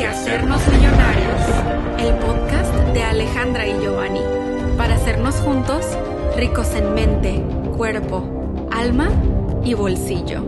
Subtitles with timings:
[0.00, 1.42] que hacernos millonarios,
[1.98, 4.22] el podcast de Alejandra y Giovanni,
[4.78, 5.84] para hacernos juntos
[6.38, 7.42] ricos en mente,
[7.76, 9.10] cuerpo, alma
[9.62, 10.42] y bolsillo.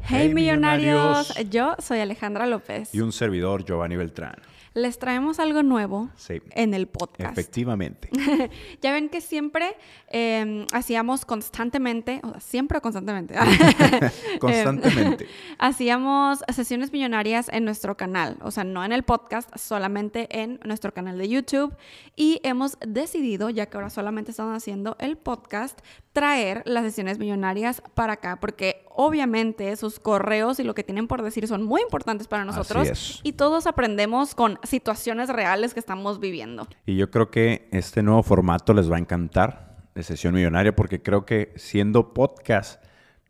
[0.00, 1.28] Hey, Hey, millonarios.
[1.28, 1.50] millonarios.
[1.50, 2.94] yo soy Alejandra López.
[2.94, 4.36] Y un servidor, Giovanni Beltrán.
[4.78, 7.32] Les traemos algo nuevo Sí, en el podcast.
[7.32, 8.08] efectivamente.
[8.80, 9.76] Ya ven que siempre
[10.08, 13.34] eh, hacíamos constantemente, o sea, siempre o constantemente,
[14.38, 15.24] Constantemente.
[15.24, 15.28] Eh,
[15.58, 20.92] hacíamos sesiones millonarias en nuestro canal, o sea, no en el podcast, solamente en nuestro
[20.94, 21.74] canal de YouTube.
[22.14, 25.80] Y hemos decidido, ya que ahora solamente estamos haciendo el podcast,
[26.12, 31.22] traer las sesiones millonarias para acá, porque obviamente sus correos y lo que tienen por
[31.22, 36.66] decir son muy importantes para nosotros y todos aprendemos con situaciones reales que estamos viviendo.
[36.86, 41.02] Y yo creo que este nuevo formato les va a encantar de sesión millonaria porque
[41.02, 42.82] creo que siendo podcast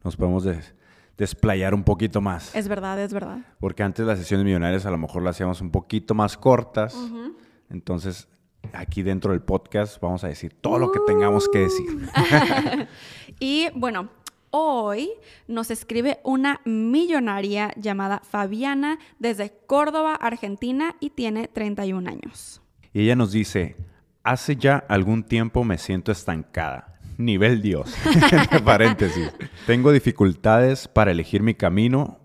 [0.04, 0.74] nos podemos des-
[1.16, 2.54] desplayar un poquito más.
[2.54, 3.38] Es verdad, es verdad.
[3.58, 6.94] Porque antes las sesiones millonarias a lo mejor las hacíamos un poquito más cortas.
[7.70, 8.28] Entonces,
[8.72, 12.08] aquí dentro del podcast vamos a decir todo lo que tengamos que decir.
[13.40, 14.08] Y bueno,
[14.50, 15.10] hoy
[15.46, 22.62] nos escribe una millonaria llamada Fabiana desde Córdoba, Argentina, y tiene 31 años.
[22.92, 23.76] Y ella nos dice,
[24.22, 26.98] hace ya algún tiempo me siento estancada.
[27.16, 27.94] Nivel Dios.
[28.64, 29.30] Paréntesis.
[29.66, 32.20] Tengo dificultades para elegir mi camino,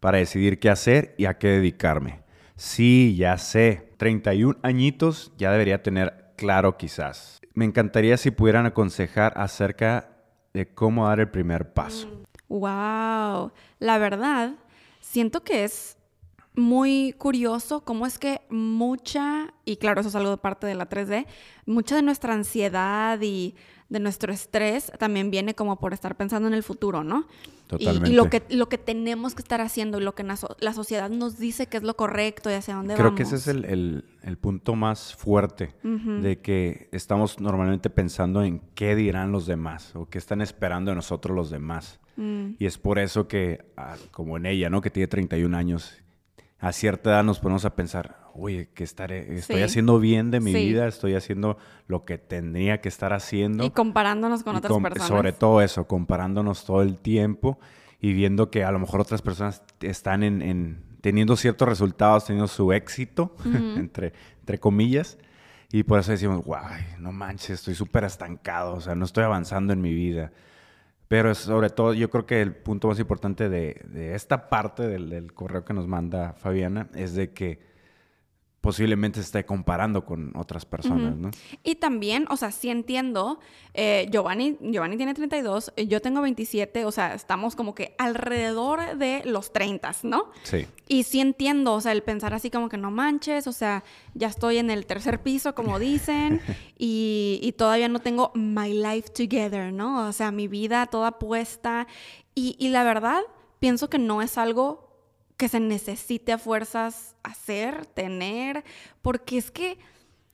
[0.00, 2.20] para decidir qué hacer y a qué dedicarme.
[2.54, 3.92] Sí, ya sé.
[3.96, 7.40] 31 añitos ya debería tener claro quizás.
[7.54, 10.15] Me encantaría si pudieran aconsejar acerca
[10.56, 12.08] de cómo dar el primer paso.
[12.48, 13.52] ¡Wow!
[13.78, 14.54] La verdad,
[15.00, 15.98] siento que es
[16.54, 20.88] muy curioso cómo es que mucha, y claro, eso es algo de parte de la
[20.88, 21.26] 3D,
[21.66, 23.54] mucha de nuestra ansiedad y
[23.88, 27.26] de nuestro estrés también viene como por estar pensando en el futuro, ¿no?
[27.28, 28.10] Y- Y, Totalmente.
[28.10, 31.66] lo, que, lo que tenemos que estar haciendo y lo que la sociedad nos dice
[31.66, 33.16] que es lo correcto y hacia dónde Creo vamos.
[33.16, 38.60] que ese es el, el- el punto más fuerte de que estamos normalmente pensando en
[38.74, 42.00] qué dirán los demás o qué están esperando de nosotros los demás.
[42.16, 42.52] Mm.
[42.58, 44.80] Y es por eso que, ah, como en ella, ¿no?
[44.80, 46.02] Que tiene 31 años,
[46.58, 49.62] a cierta edad nos ponemos a pensar, oye, que estaré, estoy Sí.
[49.62, 50.58] haciendo bien de mi Sí.
[50.66, 51.58] vida, estoy haciendo
[51.88, 53.64] lo que tendría que estar haciendo.
[53.64, 55.08] Y comparándonos con Y otras com- personas.
[55.08, 57.58] Sobre todo eso, comparándonos todo el tiempo
[58.00, 62.48] y viendo que a lo mejor otras personas están en, en- teniendo ciertos resultados, teniendo
[62.48, 63.34] su éxito,
[63.90, 65.18] entre, entre comillas.
[65.72, 69.72] Y por eso decimos, guay, no manches, estoy súper estancado, o sea, no estoy avanzando
[69.72, 70.32] en mi vida.
[71.08, 75.08] Pero sobre todo, yo creo que el punto más importante de, de esta parte del,
[75.10, 77.60] del correo que nos manda Fabiana es de que
[78.66, 81.30] posiblemente se esté comparando con otras personas, ¿no?
[81.62, 83.38] Y también, o sea, sí entiendo,
[83.74, 88.98] eh, Giovanni, Giovanni tiene 32, eh, yo tengo 27, o sea, estamos como que alrededor
[88.98, 90.32] de los 30, ¿no?
[90.42, 90.66] Sí.
[90.88, 93.84] Y sí entiendo, o sea, el pensar así como que no manches, o sea,
[94.14, 96.40] ya estoy en el tercer piso, como dicen,
[96.76, 100.08] y, y todavía no tengo my life together, ¿no?
[100.08, 101.86] O sea, mi vida toda puesta.
[102.34, 103.20] Y, y la verdad,
[103.60, 104.85] pienso que no es algo
[105.36, 108.64] que se necesite a fuerzas hacer, tener,
[109.02, 109.78] porque es que,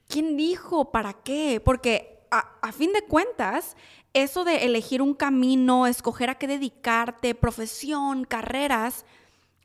[0.09, 0.93] ¿quién dijo?
[0.93, 1.61] ¿Para qué?
[1.65, 3.77] Porque a, a fin de cuentas,
[4.15, 9.05] eso de elegir un camino, escoger a qué dedicarte, profesión, carreras,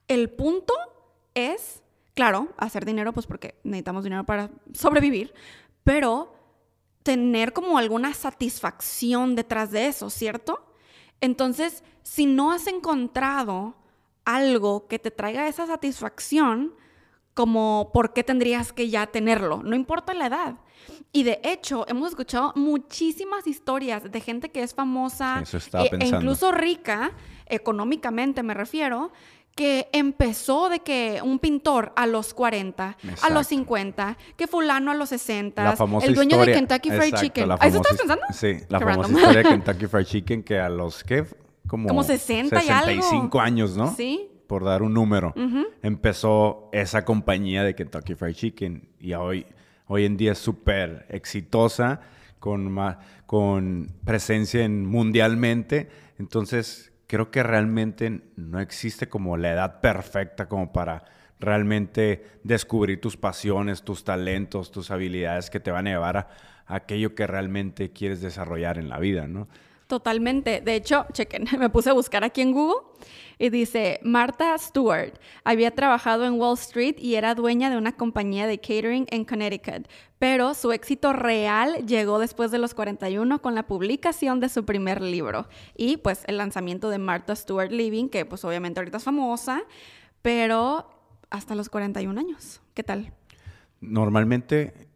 [0.07, 0.73] el punto
[1.33, 1.81] es,
[2.13, 5.33] claro, hacer dinero, pues porque necesitamos dinero para sobrevivir,
[5.83, 6.33] pero
[7.03, 10.65] tener como alguna satisfacción detrás de eso, ¿cierto?
[11.21, 13.75] Entonces, si no has encontrado
[14.27, 16.73] algo que te traiga esa satisfacción,
[17.33, 20.55] como por qué tendrías que ya tenerlo, no importa la edad.
[21.13, 25.43] Y de hecho, hemos escuchado muchísimas historias de gente que es famosa
[25.83, 27.11] e- e incluso rica,
[27.45, 29.11] económicamente me refiero,
[29.55, 34.93] que empezó de que un pintor a los 40, a los 50, que fulano a
[34.93, 37.47] los 60, La famosa el dueño historia- de Kentucky Fried Exacto, Chicken.
[37.47, 38.23] la ¿A eso estás pensando?
[38.33, 39.17] Sí, la Qué famosa random.
[39.17, 41.25] historia de Kentucky Fried Chicken que a los que
[41.67, 43.01] como, Como 60 y algo.
[43.03, 43.93] 65 años, ¿no?
[43.93, 44.29] Sí.
[44.47, 45.33] Por dar un número.
[45.81, 49.45] Empezó esa compañía de Kentucky Fried Chicken y hoy,
[49.87, 51.99] hoy en día es súper exitosa,
[52.39, 52.77] con,
[53.25, 55.89] con presencia en, mundialmente.
[56.17, 61.03] Entonces, creo que realmente no existe como la edad perfecta como para
[61.39, 66.27] realmente descubrir tus pasiones, tus talentos, tus habilidades que te van a llevar a,
[66.65, 69.47] a aquello que realmente quieres desarrollar en la vida, ¿no?
[69.87, 70.59] Totalmente.
[70.59, 72.81] De hecho, chequen, me puse a buscar aquí en Google
[73.39, 75.13] y dice, Martha Stewart
[75.45, 79.87] había trabajado en Wall Street y era dueña de una compañía de catering en Connecticut,
[80.19, 85.01] pero su éxito real llegó después de los 41 con la publicación de su primer
[85.01, 89.61] libro y pues el lanzamiento de Martha Stewart Living, que pues obviamente ahorita es famosa,
[90.21, 90.89] pero
[91.29, 92.61] hasta los 41 años.
[92.73, 93.13] ¿Qué tal?
[93.79, 94.89] Normalmente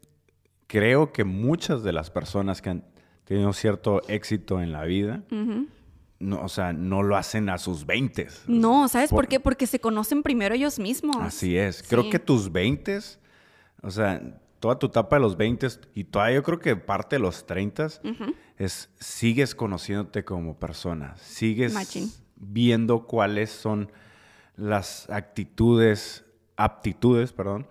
[0.68, 2.91] creo que muchas de las personas que han
[3.32, 5.24] tenido cierto éxito en la vida,
[6.20, 8.28] no, o sea, no lo hacen a sus 20.
[8.48, 9.40] No, ¿sabes por, qué?
[9.40, 11.16] Porque se conocen primero ellos mismos.
[11.18, 11.82] Así es.
[11.82, 13.00] Creo que tus 20,
[13.84, 14.22] o sea,
[14.60, 17.88] toda tu etapa de los 20 y todavía yo creo que parte de los 30
[18.58, 21.74] es sigues conociéndote como persona, sigues
[22.36, 23.90] viendo cuáles son
[24.58, 26.26] las actitudes,
[26.58, 27.66] aptitudes, perdón,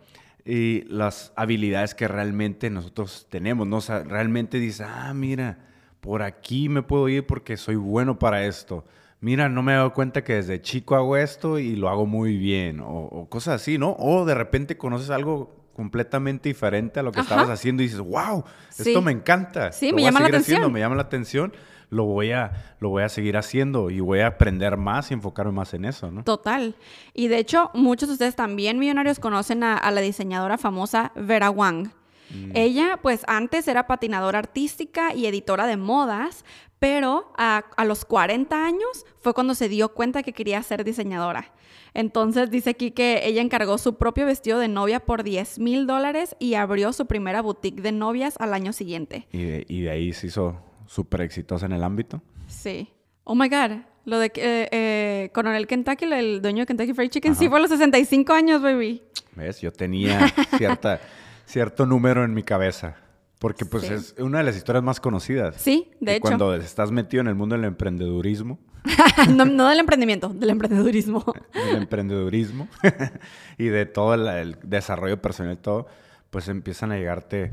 [0.45, 3.79] y las habilidades que realmente nosotros tenemos, ¿no?
[3.79, 5.59] O sea, realmente dices, ah, mira,
[6.01, 8.85] por aquí me puedo ir porque soy bueno para esto.
[9.21, 12.37] Mira, no me he dado cuenta que desde chico hago esto y lo hago muy
[12.39, 13.95] bien, o, cosas así, ¿no?
[13.99, 18.45] O de repente conoces algo completamente diferente a lo que estabas haciendo y dices, wow,
[18.69, 19.73] esto me encanta.
[19.73, 20.71] Sí, me llama la atención.
[20.71, 21.55] me llama la atención
[21.89, 25.53] lo voy a, lo voy a seguir haciendo y voy a aprender más y enfocarme
[25.53, 26.23] más en eso, ¿no?
[26.23, 26.77] Total.
[27.15, 31.89] Y de hecho, muchos de ustedes también millonarios conocen a, la diseñadora famosa Vera Wang.
[32.29, 32.53] Mm.
[32.55, 36.45] Ella, pues antes era patinadora artística y editora de modas,
[36.81, 41.53] pero a, a, los 40 años fue cuando se dio cuenta que quería ser diseñadora.
[41.95, 46.35] Entonces dice aquí que ella encargó su propio vestido de novia por 10 mil dólares
[46.39, 49.29] y abrió su primera boutique de novias al año siguiente.
[49.31, 50.57] Y de, y de ahí se hizo
[50.87, 52.23] súper exitosa en el ámbito.
[52.49, 52.89] Sí.
[53.25, 53.83] Oh my God.
[54.07, 57.61] Lo de eh, eh, Coronel Kentucky, el dueño de Kentucky Fried Chicken, sí fue a
[57.61, 59.03] los 65 años, baby.
[59.37, 59.61] ¿Ves?
[59.61, 61.01] Yo tenía cierta,
[61.45, 62.97] cierto número en mi cabeza.
[63.41, 65.57] Porque pues es una de las historias más conocidas.
[65.57, 66.21] Sí, de hecho.
[66.21, 68.59] Cuando estás metido en el mundo del emprendedurismo.
[69.35, 71.25] no, del emprendimiento, del emprendedurismo.
[71.55, 72.69] del emprendedurismo
[73.59, 75.87] y de todo el, desarrollo personal y todo,
[76.29, 77.53] pues empiezan a llegarte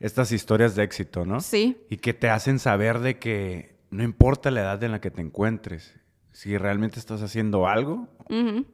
[0.00, 1.40] estas historias de éxito, ¿no?
[1.40, 1.76] Sí.
[1.90, 5.20] Y que te hacen saber de que no importa la edad en la que te
[5.20, 5.94] encuentres,
[6.38, 8.06] si realmente estás haciendo algo,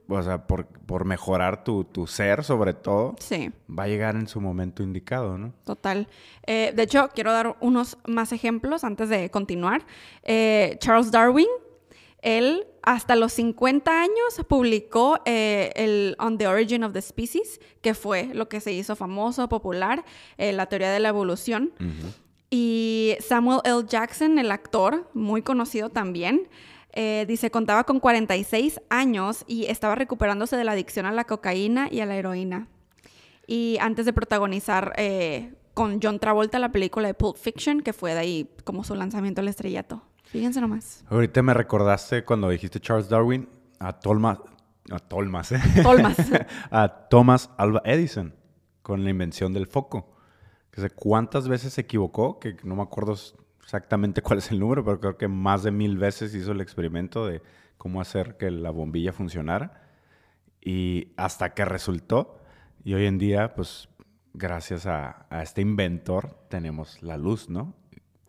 [0.06, 3.52] o sea, por, mejorar tu, ser sobre todo, sí.
[3.66, 5.54] va a llegar en su momento indicado, ¿no?
[5.64, 6.06] Total.
[6.46, 9.86] Eh, de hecho, quiero dar unos más ejemplos antes de continuar.
[10.24, 11.46] Eh, Charles Darwin
[12.20, 17.94] él hasta los 50 años publicó eh, el On the Origin of the Species, que
[17.94, 20.04] fue lo que se hizo famoso, popular,
[20.36, 21.72] la teoría de la evolución.
[22.50, 23.84] Y Samuel L.
[23.88, 26.46] Jackson, el actor, muy conocido también,
[26.94, 31.88] eh, dice, contaba con 46 años y estaba recuperándose de la adicción a la cocaína
[31.90, 32.68] y a la heroína.
[33.46, 34.94] Y antes de protagonizar
[35.74, 39.40] con John Travolta la película de Pulp Fiction, que fue de ahí como su lanzamiento
[39.40, 40.02] al estrellato.
[40.24, 41.04] Fíjense nomás.
[41.08, 43.48] Ahorita me recordaste cuando dijiste Charles Darwin
[43.78, 44.38] a Thomas,
[44.90, 45.60] a Thomas, ¿eh?
[46.70, 48.34] a Thomas Alva Edison
[48.82, 50.14] con la invención del foco.
[50.70, 53.14] Que sé cuántas veces se equivocó, que no me acuerdo
[53.64, 57.26] exactamente cuál es el número, pero creo que más de mil veces hizo el experimento
[57.26, 57.42] de
[57.76, 59.82] cómo hacer que la bombilla funcionara.
[60.60, 62.40] Y hasta que resultó.
[62.84, 63.88] Y hoy en día, pues,
[64.32, 67.74] gracias a, a este inventor, tenemos la luz, ¿no?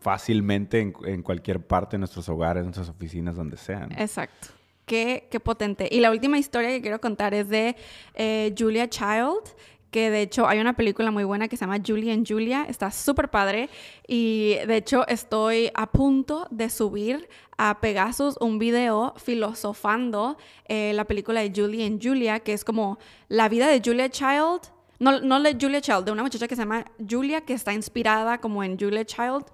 [0.06, 3.90] fácilmente en, cualquier parte de nuestros hogares, nuestras oficinas, donde sean.
[3.90, 4.48] Exacto.
[4.84, 5.88] Qué, qué, potente.
[5.90, 7.74] Y la última historia que quiero contar es de
[8.14, 9.42] eh, Julia Child,
[9.90, 12.90] que de hecho hay una película muy buena que se llama Julie and Julia, está
[12.90, 13.68] súper padre
[14.06, 17.28] y de hecho estoy a punto de subir
[17.58, 20.36] a Pegasus un video filosofando
[20.68, 24.60] eh, la película de Julie and Julia, que es como la vida de Julia Child,
[24.98, 28.38] no, no de Julia Child, de una muchacha que se llama Julia, que está inspirada
[28.38, 29.44] como en Julia Child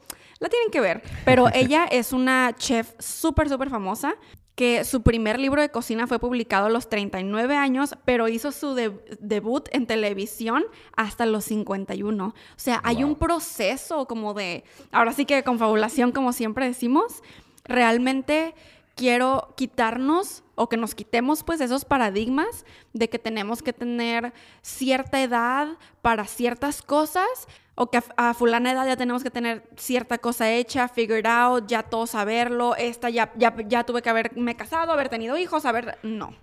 [0.43, 1.03] la tienen que ver.
[1.25, 4.15] Pero ella es una chef súper, súper famosa
[4.55, 8.75] que su primer libro de cocina fue publicado a los 39 años, pero hizo su
[8.75, 12.27] debut en televisión hasta los 51.
[12.27, 17.23] O sea, hay un proceso como de, ahora sí que confabulación, como siempre decimos,
[17.65, 18.55] realmente
[18.95, 25.23] quiero quitarnos o que nos quitemos pues esos paradigmas de que tenemos que tener cierta
[25.23, 30.53] edad para ciertas cosas o que a, fulana edad ya tenemos que tener cierta cosa
[30.53, 35.09] hecha, figured out, ya todo saberlo, esta ya, ya, ya tuve que haberme casado, haber
[35.09, 35.99] tenido hijos, haber...
[36.03, 36.35] No.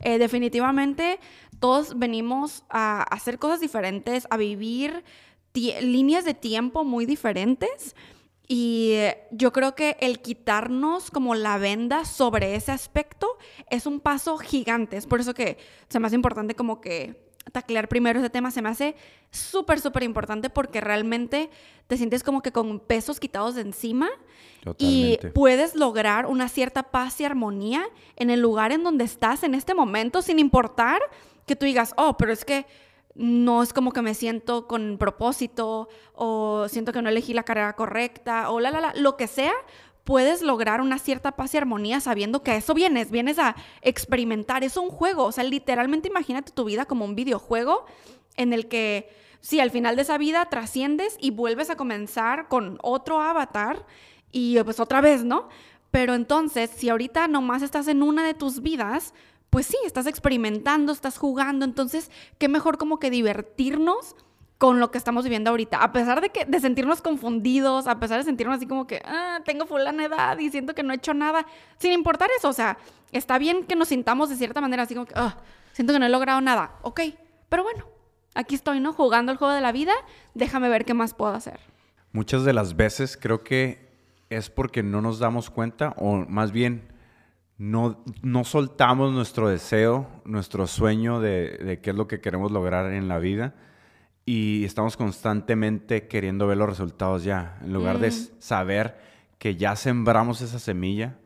[0.00, 1.20] Eh, definitivamente
[1.60, 5.04] todos venimos a hacer cosas diferentes, a vivir
[5.54, 7.94] líneas de tiempo muy diferentes.
[8.48, 8.96] Y
[9.30, 13.38] yo creo que el quitarnos como la venda sobre ese aspecto
[13.70, 14.96] es un paso gigante.
[14.96, 15.56] Es por eso que
[15.88, 18.94] se me hace importante como que taclear primero ese tema se me hace
[19.30, 21.50] súper, súper importante porque realmente
[21.86, 24.08] te sientes como que con pesos quitados de encima
[24.78, 27.84] y puedes lograr una cierta paz y armonía
[28.16, 31.00] en el lugar en donde estás en este momento sin importar
[31.46, 32.66] que tú digas, oh, pero es que
[33.14, 37.74] no es como que me siento con propósito o siento que no elegí la carrera
[37.74, 39.52] correcta o la, la, la, lo que sea,
[40.04, 44.64] puedes lograr una cierta paz y armonía sabiendo que a eso vienes, vienes a experimentar,
[44.64, 47.86] es un juego, o sea, literalmente imagínate tu vida como un videojuego
[48.36, 52.78] en el que, sí, al final de esa vida trasciendes y vuelves a comenzar con
[52.82, 53.86] otro avatar
[54.32, 55.48] y pues otra vez, ¿no?
[55.90, 59.12] Pero entonces, si ahorita nomás estás en una de tus vidas,
[59.50, 64.16] pues sí, estás experimentando, estás jugando, entonces, qué mejor como que divertirnos
[64.62, 65.82] con lo que estamos viviendo ahorita.
[65.82, 69.40] A pesar de que de sentirnos confundidos, a pesar de sentirnos así como que, ah,
[69.44, 71.44] tengo fulana edad y siento que no he hecho nada,
[71.78, 72.78] sin importar eso, o sea,
[73.10, 75.36] está bien que nos sintamos de cierta manera así como que, ah,
[75.72, 77.00] siento que no he logrado nada, ok,
[77.48, 77.86] pero bueno,
[78.36, 78.92] aquí estoy, ¿no?
[78.92, 79.94] Jugando el juego de la vida,
[80.34, 81.58] déjame ver qué más puedo hacer.
[82.12, 83.90] Muchas de las veces creo que
[84.30, 86.86] es porque no nos damos cuenta, o más bien
[87.58, 92.92] no, no soltamos nuestro deseo, nuestro sueño de, de qué es lo que queremos lograr
[92.92, 93.56] en la vida
[94.24, 98.28] y estamos constantemente queriendo ver los resultados ya, en lugar de Mm.
[98.38, 98.96] saber
[99.38, 101.16] que ya sembramos esa semilla,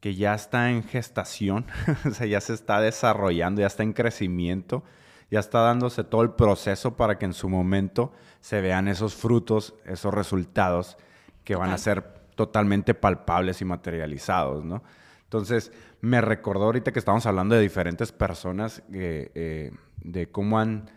[0.00, 1.66] que ya está en gestación,
[2.06, 4.82] o sea, ya se está desarrollando, ya está en crecimiento,
[5.30, 9.74] ya está dándose todo el proceso para que en su momento se vean esos frutos,
[9.86, 10.98] esos resultados
[11.44, 12.02] que van a ser
[12.34, 14.82] totalmente palpables y materializados, ¿no?
[15.24, 19.70] Entonces, me recordó ahorita que estamos hablando de diferentes personas, eh, eh,
[20.02, 20.90] de cómo han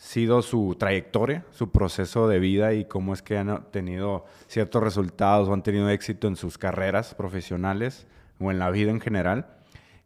[0.00, 5.46] sido su trayectoria, su proceso de vida y cómo es que han tenido ciertos resultados
[5.46, 8.06] o han tenido éxito en sus carreras profesionales
[8.40, 9.46] o en la vida en general.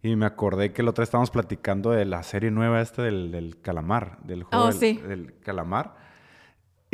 [0.03, 3.61] Y me acordé que otra vez estábamos platicando de la serie nueva esta del, del
[3.61, 4.95] calamar, del juego Oh, del, sí.
[4.95, 5.95] del calamar.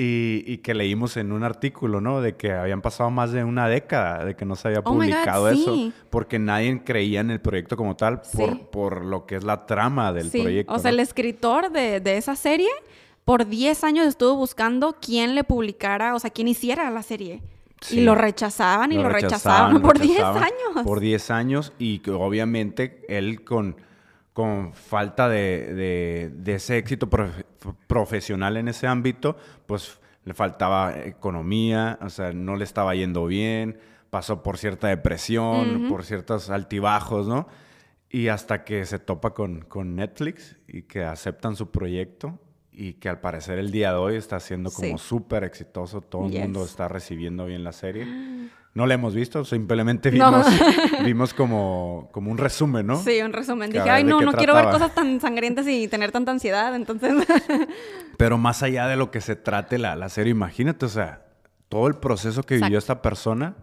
[0.02, 2.22] Y, y que leímos en un artículo, ¿no?
[2.22, 4.98] De que habían pasado más de una década de que no se había Oh my
[4.98, 5.92] God, publicado eso, sí.
[6.08, 8.38] porque nadie creía en el proyecto como tal, Sí.
[8.38, 10.72] por, por lo que es la trama del sí, proyecto.
[10.72, 10.94] o sea, ¿no?
[10.94, 12.70] el escritor de, de esa serie
[13.26, 17.42] por 10 años estuvo buscando quién le publicara, o sea, quién hiciera la serie.
[17.90, 20.84] Y lo rechazaban y lo, rechazaban, lo por 10 rechazaban años.
[20.84, 23.76] Por 10 años y que obviamente él con,
[24.32, 27.44] con falta de, de- de ese éxito profe-
[27.86, 33.78] profesional en ese ámbito, pues le faltaba economía, o sea, no le estaba yendo bien,
[34.10, 37.48] pasó por cierta depresión, por ciertos altibajos, ¿no?
[38.08, 42.38] Y hasta que se topa con, con Netflix y que aceptan su proyecto
[42.72, 45.04] y que al parecer el día de hoy está siendo como Sí.
[45.04, 48.06] súper exitoso, todo el mundo está recibiendo bien la serie.
[48.72, 50.30] No la hemos visto, simplemente No.
[50.30, 50.46] vimos,
[51.04, 52.96] vimos como, como un resumen, ¿no?
[53.02, 53.70] Sí, un resumen.
[53.72, 54.72] Que Dije, ay, no, no quiero ver trataba".
[54.72, 57.14] cosas tan sangrientas y tener tanta ansiedad, entonces...
[58.16, 61.22] Pero más allá de lo que se trate la, la serie, imagínate, o sea,
[61.68, 63.56] todo el proceso que vivió esta persona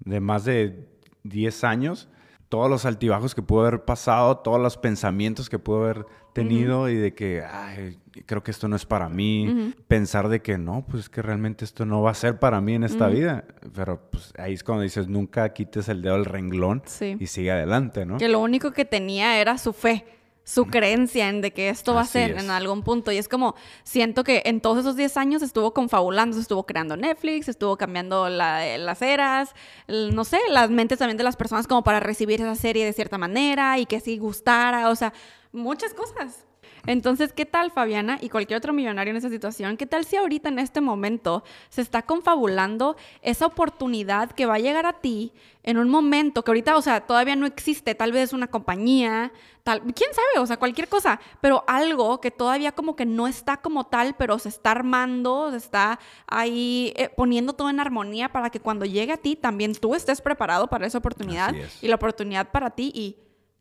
[0.00, 0.88] de más de
[1.22, 2.08] 10 años,
[2.48, 6.94] todos los altibajos que pudo haber pasado, todos los pensamientos que pudo haber tenido y
[6.94, 11.04] de que, ay, creo que esto no es para mí, pensar de que no, pues
[11.04, 14.32] es que realmente esto no va a ser para mí en esta vida, pero pues
[14.38, 17.16] ahí es cuando dices, nunca quites el dedo del renglón Sí.
[17.18, 18.18] y sigue adelante, ¿no?
[18.18, 20.04] que lo único que tenía era su fe,
[20.48, 22.42] su creencia en de que esto va a ser es.
[22.42, 23.12] en algún punto.
[23.12, 26.96] Y es como, siento que en todos esos 10 años estuvo confabulando, se estuvo creando
[26.96, 29.54] Netflix, estuvo cambiando la- eh, las eras,
[29.88, 32.94] el- no sé, las mentes también de las personas como para recibir esa serie de
[32.94, 35.12] cierta manera y que sí gustara, o sea,
[35.52, 36.46] muchas cosas.
[36.88, 39.76] Entonces, ¿qué tal, Fabiana, y cualquier otro millonario en esa situación?
[39.76, 44.58] ¿Qué tal si ahorita en este momento se está confabulando esa oportunidad que va a
[44.58, 48.32] llegar a ti en un momento que ahorita, o sea, todavía no existe, tal vez
[48.32, 49.32] una compañía,
[49.64, 53.58] tal, quién sabe, o sea, cualquier cosa, pero algo que todavía como que no está
[53.58, 58.48] como tal, pero se está armando, se está ahí eh, poniendo todo en armonía para
[58.48, 61.84] que cuando llegue a ti también tú estés preparado para esa oportunidad es.
[61.84, 63.18] y la oportunidad para ti y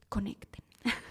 [0.08, 0.64] conecten.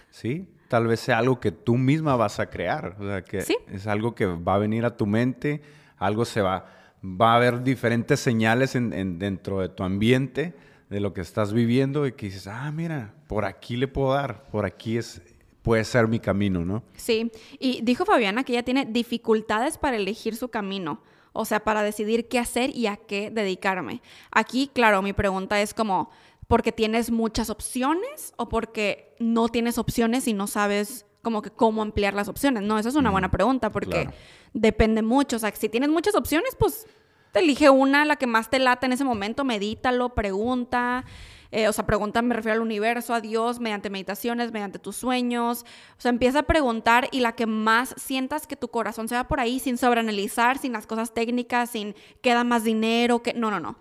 [0.09, 2.95] Sí, tal vez sea algo que tú misma vas a crear.
[2.99, 3.57] O sea, que Sí.
[3.71, 5.61] es algo que va a venir a tu mente,
[5.97, 6.65] algo se va,
[7.03, 10.53] va a haber diferentes señales en, en- dentro de tu ambiente
[10.89, 14.43] de lo que estás viviendo y que dices, ah, mira, por aquí le puedo dar,
[14.51, 15.21] por aquí es,
[15.61, 16.83] puede ser mi camino, ¿no?
[16.95, 21.01] Sí, y dijo Fabiana que ella tiene dificultades para elegir su camino,
[21.33, 24.01] o sea, para decidir qué hacer y a qué dedicarme.
[24.31, 26.09] Aquí, claro, mi pregunta es como,
[26.47, 31.81] ¿porque tienes muchas opciones o porque no tienes opciones y no sabes como que cómo
[31.81, 32.63] ampliar las opciones?
[32.63, 34.13] No, esa es una buena pregunta porque claro.
[34.53, 36.87] depende mucho, o sea, si tienes muchas opciones, pues
[37.31, 41.03] te elige una, la que más te lata en ese momento, medítalo, pregunta.
[41.51, 45.65] eh, o sea, pregunta, me refiero al universo, a Dios, mediante meditaciones, mediante tus sueños.
[45.97, 49.27] O sea, empieza a preguntar y la que más sientas que tu corazón se va
[49.27, 53.59] por ahí sin sobreanalizar, sin las cosas técnicas, sin queda más dinero, que no, no,
[53.59, 53.77] no.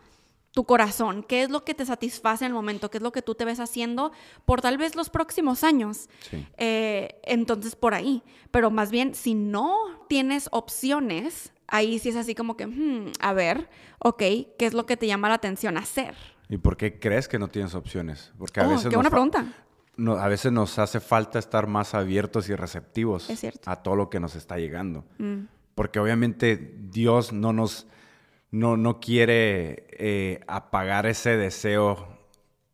[0.57, 2.91] Tu corazón, ¿qué es lo que te satisface en el momento?
[2.91, 4.11] ¿Qué es lo que tú te ves haciendo
[4.47, 6.09] por tal vez los próximos años?
[6.31, 6.47] Sí.
[6.57, 8.23] Eh, entonces, por ahí.
[8.51, 9.77] Pero más bien, si no
[10.09, 14.87] tienes opciones, ahí sí es así como que, hmm, a ver, ok, ¿qué es lo
[14.87, 16.15] que te llama la atención hacer?
[16.49, 18.33] ¿Y por qué crees que no tienes opciones?
[18.39, 19.45] Porque a Oh, veces qué nos buena pregunta.
[19.99, 23.29] no- a veces nos hace falta estar más abiertos y receptivos
[23.67, 25.05] a todo lo que nos está llegando.
[25.19, 27.87] Mm, Porque obviamente Dios no nos
[28.51, 32.09] no, no quiere eh, apagar ese deseo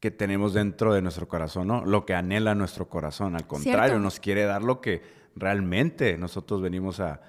[0.01, 1.85] que tenemos dentro de nuestro corazón, ¿no?
[1.85, 3.37] Lo que anhela nuestro corazón.
[3.37, 3.99] Al contrario, Cierto.
[4.01, 5.03] nos quiere dar lo que
[5.37, 7.21] realmente nosotros venimos a,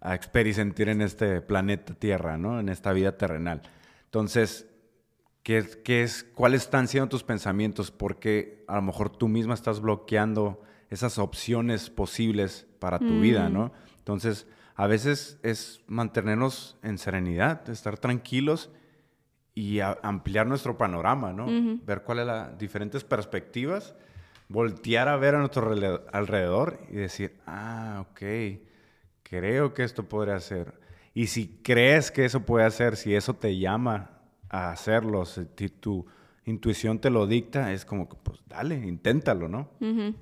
[0.00, 2.60] a experimentar en este planeta Tierra, ¿no?
[2.60, 3.62] En esta vida terrenal.
[4.04, 4.66] Entonces,
[5.48, 7.90] ¿Qué, qué es, ¿Cuáles están siendo tus pensamientos?
[7.90, 13.72] Porque a lo mejor tú misma estás bloqueando esas opciones posibles para tu vida, ¿no?
[13.96, 14.46] Entonces,
[14.78, 18.70] a veces es mantenernos en serenidad, estar tranquilos
[19.52, 21.46] y ampliar nuestro panorama, ¿no?
[21.84, 23.96] Ver cuáles las diferentes perspectivas,
[24.48, 25.68] voltear a ver a nuestro
[26.12, 28.22] alrededor y decir, ah, ok,
[29.24, 30.78] creo que esto podría ser.
[31.12, 34.10] Y si crees que eso puede hacer, si eso te llama
[34.48, 36.06] a hacerlo, si tu
[36.44, 39.70] intuición te lo dicta, es como que, pues dale, inténtalo, ¿no?
[39.80, 40.14] ujú.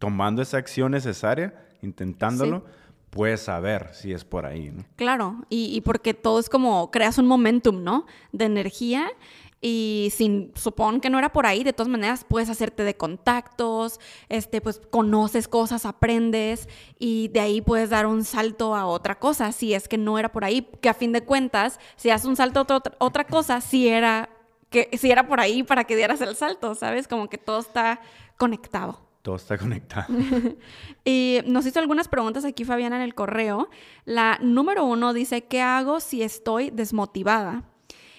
[0.00, 2.64] Tomando esa acción necesaria, intentándolo,
[3.10, 4.84] puedes saber si es por ahí, ¿no?
[4.96, 8.06] Claro, y, porque todo es como creas un momentum, ¿no?
[8.32, 9.10] De energía
[9.60, 14.00] y sin supón que no era por ahí, de todas maneras puedes hacerte de contactos,
[14.30, 16.66] este, pues conoces cosas, aprendes
[16.98, 20.32] y de ahí puedes dar un salto a otra cosa, si es que no era
[20.32, 23.60] por ahí, que a fin de cuentas, si haces un salto a otra, otra cosa,
[23.60, 24.30] si era
[24.70, 27.08] que si era por ahí para que dieras el salto, ¿sabes?
[27.08, 28.00] Como que todo está
[28.38, 29.09] conectado.
[29.22, 30.06] Todo está conectado.
[31.04, 33.68] Y nos hizo algunas preguntas aquí Fabiana en el correo.
[34.04, 37.64] La número uno dice, ¿qué hago si estoy desmotivada?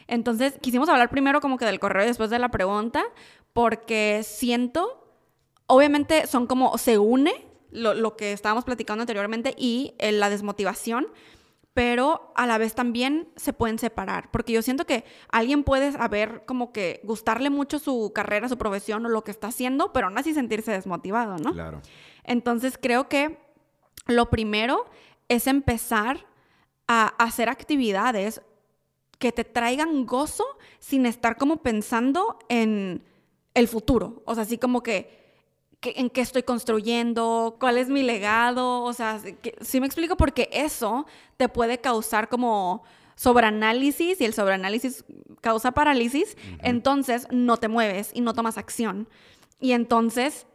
[0.08, 3.04] Entonces, quisimos hablar primero como que del correo y después de la pregunta,
[3.54, 5.08] porque siento,
[5.68, 7.34] obviamente son como, se une
[7.72, 11.08] lo, lo que estábamos platicando anteriormente y eh, la desmotivación,
[11.74, 16.44] pero a la vez también se pueden separar, porque yo siento que alguien puede saber
[16.46, 20.18] como que gustarle mucho su carrera, su profesión o lo que está haciendo, pero aún
[20.18, 21.54] así sentirse desmotivado, ¿no?
[21.54, 21.82] Claro.
[22.24, 23.38] Entonces creo que
[24.08, 24.86] lo primero
[25.30, 26.26] es empezar
[26.88, 28.42] a hacer actividades
[29.18, 30.44] que te traigan gozo
[30.80, 33.06] sin estar como pensando en
[33.54, 34.24] el futuro.
[34.26, 35.21] O sea, así como que,
[35.84, 38.84] en qué estoy construyendo, cuál es mi legado.
[38.84, 41.06] O sea, que- sí me explico porque eso
[41.38, 42.84] te puede causar como
[43.16, 45.04] sobreanálisis y el sobreanálisis
[45.42, 46.38] causa parálisis.
[46.62, 49.08] Entonces no te mueves y no tomas acción.
[49.60, 50.48] Y entonces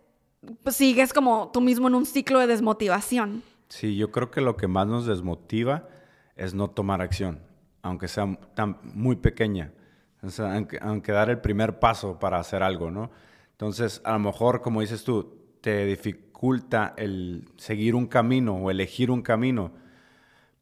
[0.62, 3.42] pues, sigues como tú mismo en un ciclo de desmotivación.
[3.68, 5.88] Sí, yo creo que lo que más nos desmotiva
[6.36, 7.40] es no tomar acción,
[7.82, 9.72] aunque sea tan, muy pequeña.
[10.22, 13.10] O sea, aunque, aunque dar el primer paso para hacer algo, ¿no?
[13.56, 19.10] Entonces, a lo mejor, como dices tú, te dificulta el seguir un camino o elegir
[19.10, 19.72] un camino,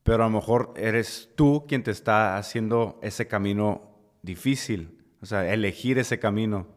[0.04, 3.83] pero a lo mejor eres tú quien te está haciendo ese camino
[4.22, 6.68] difícil, o sea, elegir ese camino,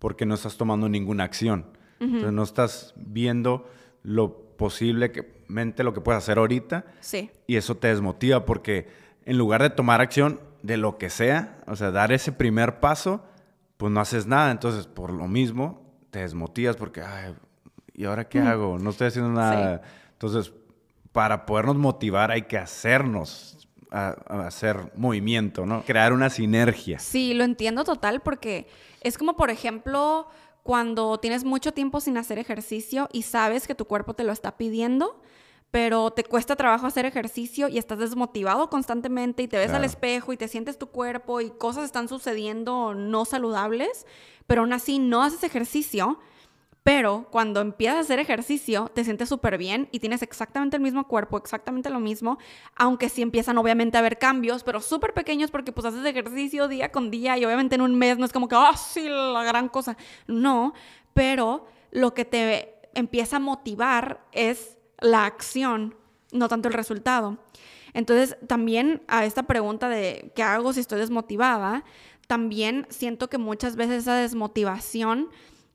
[0.00, 1.66] porque no estás tomando ninguna acción.
[2.00, 3.70] Entonces, no estás viendo
[4.02, 7.30] lo posible que, mente lo que puedes hacer ahorita Sí.
[7.46, 8.88] y eso te desmotiva porque
[9.24, 13.24] en lugar de tomar acción de lo que sea, o sea, dar ese primer paso,
[13.82, 14.52] pues no haces nada.
[14.52, 17.34] Entonces, por lo mismo, te desmotivas porque, ay,
[17.92, 18.78] ¿y ahora qué hago?
[18.78, 19.82] No estoy haciendo nada.
[20.12, 20.52] Entonces,
[21.10, 25.82] para podernos motivar hay que hacernos, a, a hacer movimiento, ¿no?
[25.82, 27.00] Crear una sinergia.
[27.00, 28.68] Sí, lo entiendo total porque
[29.00, 30.28] es como, por ejemplo,
[30.62, 34.56] cuando tienes mucho tiempo sin hacer ejercicio y sabes que tu cuerpo te lo está
[34.56, 35.20] pidiendo,
[35.72, 40.34] pero te cuesta trabajo hacer ejercicio y estás desmotivado constantemente y te ves al espejo
[40.34, 44.06] y te sientes tu cuerpo y cosas están sucediendo no saludables,
[44.46, 46.20] pero aún así no haces ejercicio.
[46.82, 51.06] Pero cuando empiezas a hacer ejercicio, te sientes súper bien y tienes exactamente el mismo
[51.06, 52.38] cuerpo, exactamente lo mismo,
[52.74, 56.90] aunque sí empiezan obviamente a haber cambios, pero súper pequeños porque pues haces ejercicio día
[56.90, 59.68] con día y obviamente en un mes no es como que, ah, sí, la gran
[59.70, 59.96] cosa.
[60.26, 60.74] No,
[61.14, 65.94] pero lo que te empieza a motivar es la acción,
[66.32, 67.38] no tanto el resultado.
[67.94, 71.84] Entonces, también a esta pregunta de qué hago si estoy desmotivada,
[72.26, 75.28] también siento que muchas veces esa desmotivación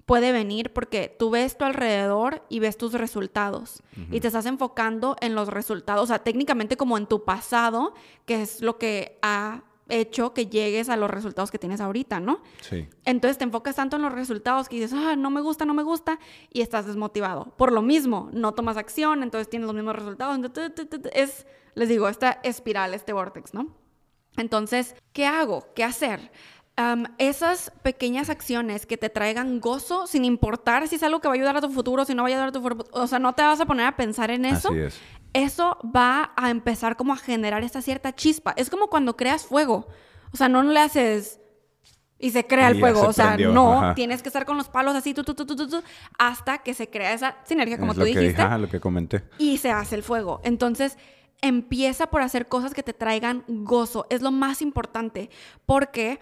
[0.08, 5.18] puede venir porque tú ves tu alrededor y ves tus resultados y te estás enfocando
[5.20, 7.94] en los resultados, o sea, técnicamente como en tu pasado,
[8.26, 12.42] que es lo que ha hecho que llegues a los resultados que tienes ahorita, ¿no?
[12.62, 12.88] Sí.
[13.06, 15.84] Entonces te enfocas tanto en los resultados que dices, ah, no me gusta, no me
[15.84, 16.20] gusta,
[16.52, 17.54] y estás desmotivado.
[17.58, 20.36] Por lo mismo, no tomas acción, entonces tienes los mismos resultados.
[20.36, 20.72] entonces,
[21.14, 21.46] Es,
[21.76, 23.76] les digo, esta espiral, este vortex, ¿no?
[24.38, 25.68] Entonces, ¿qué hago?
[25.76, 26.32] ¿Qué hacer?
[27.18, 31.36] Esas pequeñas acciones que te traigan gozo, sin importar si es algo que va a
[31.36, 33.34] ayudar a tu futuro, si no va a ayudar a tu futuro, o sea, no
[33.34, 35.00] te vas a poner a pensar en eso Así es.
[35.46, 38.54] Eso va a empezar como a generar esta cierta chispa.
[38.58, 39.88] Es como cuando creas fuego.
[40.34, 41.40] O sea, no le haces
[42.20, 43.02] Y se crea el Y fuego.
[43.02, 43.96] se O sea, prendió, no, ajá.
[43.96, 45.84] tienes que estar con los palos así, tu, tu, tu, tu, tu, tu,
[46.18, 49.24] hasta que se crea esa sinergia, como es tú lo dijiste lo que comenté.
[49.38, 50.42] y se hace el fuego.
[50.44, 50.98] Entonces,
[51.42, 54.08] empieza por hacer cosas que te traigan gozo.
[54.10, 55.30] Es lo más importante
[55.68, 56.20] porque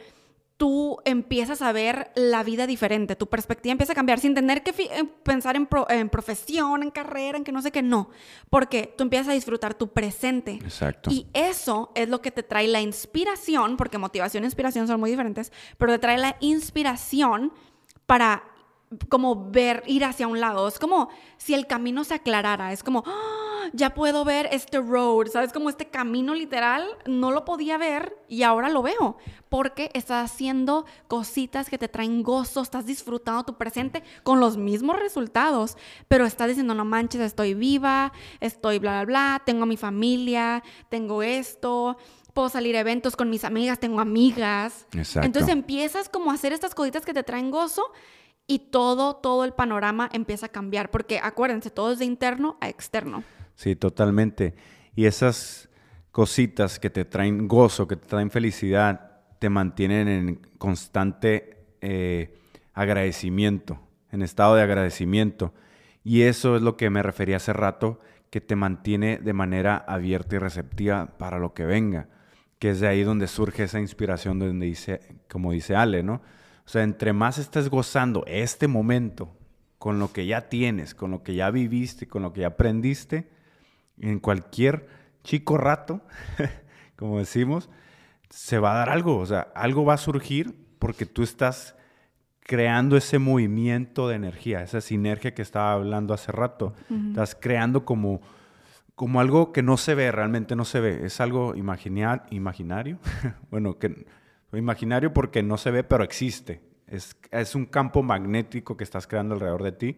[0.58, 3.16] tú empiezas a ver la vida diferente.
[3.18, 6.92] Tu perspectiva empieza a cambiar sin tener que eh, pensar en, pro- en profesión, en
[6.92, 7.82] carrera, en que no sé qué.
[7.82, 8.10] No,
[8.50, 10.54] porque tú empiezas a disfrutar tu presente.
[10.64, 11.10] Exacto.
[11.12, 15.10] Y eso es lo que te trae la inspiración, porque motivación e inspiración son muy
[15.12, 17.52] diferentes, pero te trae la inspiración
[18.06, 18.44] para
[19.10, 20.68] como ver, ir hacia un lado.
[20.68, 22.72] Es como si el camino se aclarara.
[22.72, 25.54] Es como, "Ah, ya puedo ver este road, ¿sabes?
[25.54, 29.18] Como este camino literal, no lo podía ver y ahora lo veo.
[29.50, 35.00] Porque estás haciendo cositas que te traen gozo, estás disfrutando tu presente con los mismos
[35.00, 40.64] resultados, pero estás diciendo, no manches, estoy viva, estoy bla, bla, bla, tengo mi familia,
[40.90, 41.98] tengo esto.
[42.34, 44.88] Puedo salir a eventos con mis amigas, tengo amigas.
[44.92, 45.26] Exacto.
[45.26, 47.94] Entonces empiezas como a hacer estas cositas que te traen gozo
[48.48, 52.70] y todo, todo el panorama empieza a cambiar, porque acuérdense, todo es de interno a
[52.70, 53.24] externo.
[53.56, 54.56] Sí, totalmente.
[54.96, 55.70] Y esas
[56.12, 62.38] cositas que te traen gozo, que te traen felicidad, te mantienen en constante eh,
[62.74, 63.80] agradecimiento,
[64.12, 65.54] en estado de agradecimiento.
[66.04, 70.36] Y eso es lo que me refería hace rato, que te mantiene de manera abierta
[70.36, 72.10] y receptiva para lo que venga,
[72.60, 76.22] que es de ahí donde surge esa inspiración, donde dice, como dice Ale, ¿no?
[76.66, 79.36] O sea, entre más estés gozando este momento
[79.78, 83.30] con lo que ya tienes, con lo que ya viviste, con lo que ya aprendiste,
[84.00, 84.88] en cualquier
[85.24, 86.02] chico rato,
[86.96, 87.70] como decimos,
[88.30, 91.76] se va a dar algo, o sea, algo va a surgir porque tú estás
[92.42, 96.76] creando ese movimiento de energía, esa sinergia que estaba hablando hace rato.
[97.10, 98.22] Estás creando como,
[98.94, 101.06] como algo que no se ve, realmente no se ve.
[101.06, 103.00] Es algo imaginario.
[103.50, 104.06] bueno, que
[104.54, 106.62] imaginario porque no se ve, pero existe.
[106.86, 109.98] Es, es un campo magnético que estás creando alrededor de ti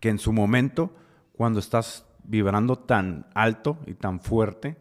[0.00, 0.94] que en su momento,
[1.32, 4.76] cuando estás vibrando tan alto y tan fuerte,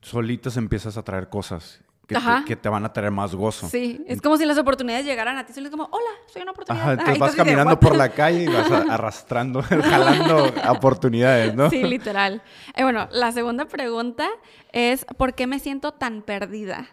[0.00, 3.68] solitas empiezas a traer cosas que, te, que te van a traer más gozo.
[3.68, 6.52] Sí, es como si las oportunidades llegaran a ti, solo es como, hola, soy una
[6.52, 6.82] oportunidad.
[6.82, 7.80] Ajá, entonces Ay, vas de, caminando "What?".
[7.80, 11.68] por la calle y vas arrastrando, jalando oportunidades, ¿no?
[11.70, 12.42] Sí, literal.
[12.74, 14.28] Eh, bueno, la segunda pregunta
[14.72, 16.86] es, ¿por qué me siento tan perdida?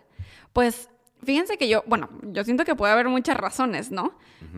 [0.53, 0.89] Pues
[1.23, 4.13] fíjense que yo, bueno, yo siento que puede haber muchas razones, ¿no?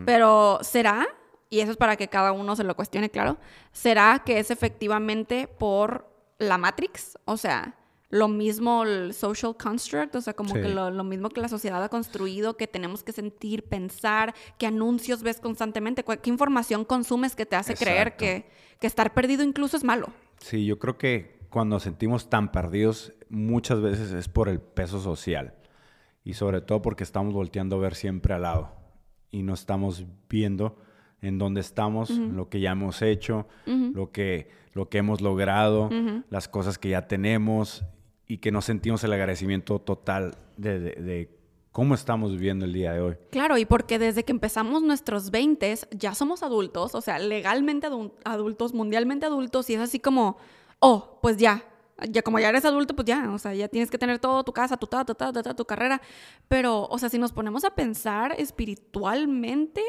[0.06, 1.06] Pero ¿será?
[1.54, 3.38] Y eso es para que cada uno se lo cuestione, claro.
[3.70, 7.16] ¿Será que es efectivamente por la Matrix?
[7.26, 7.76] O sea,
[8.10, 10.62] lo mismo el social construct, o sea, como Sí.
[10.62, 14.66] que lo, lo mismo que la sociedad ha construido, que tenemos que sentir, pensar, qué
[14.66, 18.48] anuncios ves constantemente, qué información consumes que te hace creer que,
[18.80, 20.08] que estar perdido incluso es malo.
[20.38, 25.00] Sí, yo creo que cuando nos sentimos tan perdidos, muchas veces es por el peso
[25.00, 25.54] social.
[26.24, 28.72] Y sobre todo porque estamos volteando a ver siempre al lado.
[29.30, 30.78] Y no estamos viendo
[31.26, 35.90] en dónde estamos, lo que ya hemos hecho, lo, que, lo que hemos logrado,
[36.30, 37.84] las cosas que ya tenemos.
[38.26, 41.38] Y que no sentimos el agradecimiento total de, de- de
[41.72, 43.16] cómo estamos viviendo el día de hoy.
[43.30, 48.12] Claro, y porque desde que empezamos nuestros 20 ya somos adultos, o sea, legalmente adu-
[48.24, 50.38] adultos, mundialmente adultos, y es así como,
[50.78, 51.64] oh, pues ya,
[52.08, 54.54] ya como ya eres adulto, pues ya, o sea, ya tienes que tener todo, tu
[54.54, 56.00] casa, tu ta, ta, ta, ta, ta, tu carrera.
[56.48, 59.82] Pero, o sea, si nos ponemos a pensar espiritualmente,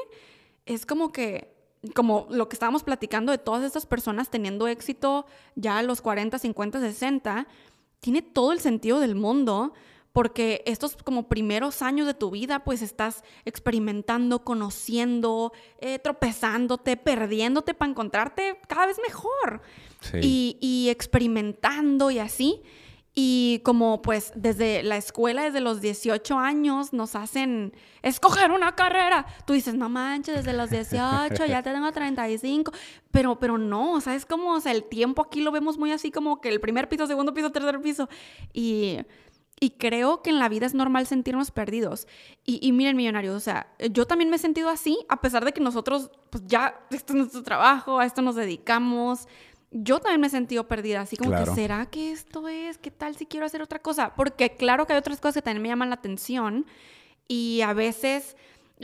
[0.66, 1.54] es como que,
[1.94, 5.26] como lo que estábamos platicando de todas estas personas teniendo éxito
[5.56, 7.48] ya a los 40, 50, 60,
[8.00, 9.74] tiene todo el sentido del mundo
[10.16, 17.74] porque estos como primeros años de tu vida, pues estás experimentando, conociendo, eh, tropezándote, perdiéndote
[17.74, 19.62] para encontrarte cada vez mejor.
[20.00, 20.20] Sí.
[20.22, 22.62] Y, y experimentando y así.
[23.18, 29.26] Y como pues desde la escuela, desde los 18 años, nos hacen escoger una carrera.
[29.48, 32.74] Tú dices, no manches, desde los 18, ya te tengo 35.
[33.12, 35.94] Pero, pero no, o sea, es como, o sea, el tiempo aquí lo vemos muy
[35.94, 38.10] así como que el primer piso, segundo piso, tercer piso.
[38.52, 38.98] Y,
[39.62, 42.10] y creo que en la vida es normal sentirnos perdidos.
[42.44, 45.54] Y, y miren, millonarios, o sea, yo también me he sentido así, a pesar de
[45.54, 49.30] que nosotros, pues ya, esto es nuestro trabajo, a esto nos dedicamos.
[49.78, 51.54] Yo también me he sentido perdida, así como Claro.
[51.54, 52.78] que, ¿será que esto es?
[52.78, 54.16] ¿Qué tal si quiero hacer otra cosa?
[54.16, 56.66] Porque claro que hay otras cosas que también me llaman la atención
[57.28, 58.38] y a veces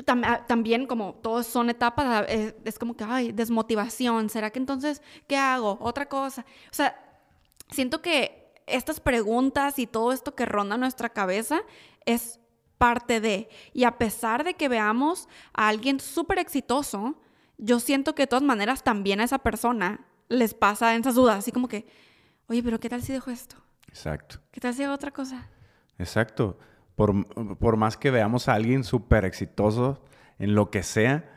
[0.06, 4.60] tam- ah, también como todos son etapas, es, es como que, ay, desmotivación, ¿será que
[4.60, 5.78] entonces qué hago?
[5.80, 6.46] Otra cosa.
[6.70, 7.00] O sea,
[7.70, 11.62] siento que estas preguntas y todo esto que ronda nuestra cabeza
[12.06, 12.40] es
[12.78, 13.48] parte de.
[13.74, 17.16] Y a pesar de que veamos a alguien súper exitoso,
[17.58, 21.52] yo siento que de todas maneras también a esa persona les pasa esas dudas, así
[21.52, 21.86] como que,
[22.48, 23.58] oye, pero ¿qué tal si dejo esto?
[23.88, 24.39] Exacto.
[24.52, 25.50] ¿Qué tal si hago otra cosa?
[25.98, 26.58] Exacto.
[26.96, 30.04] por, por más que veamos a alguien súper exitoso
[30.39, 31.30] en lo que sea,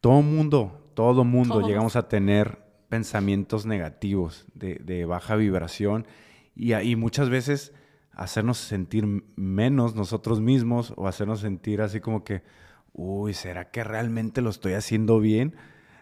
[0.00, 6.06] todo mundo, todo mundo llegamos a tener pensamientos negativos de, de baja vibración
[6.54, 7.72] y, y, muchas veces
[8.12, 12.42] hacernos sentir menos nosotros mismos o hacernos sentir así como que,
[12.92, 15.56] uy, ¿será que realmente lo estoy haciendo bien?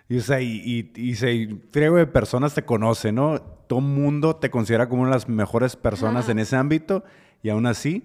[0.09, 3.41] Y, o sea, y, y, y se, de personas te conoce, ¿no?
[3.41, 7.05] Todo mundo te considera como una de las mejores personas en ese ámbito
[7.43, 8.05] y aún así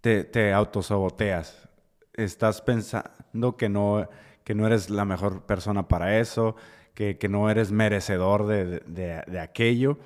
[0.00, 1.68] te, te autosaboteas.
[2.14, 4.08] Estás pensando que no
[4.48, 6.56] que no eres la mejor persona para eso,
[6.94, 9.98] que, no eres merecedor de, aquello.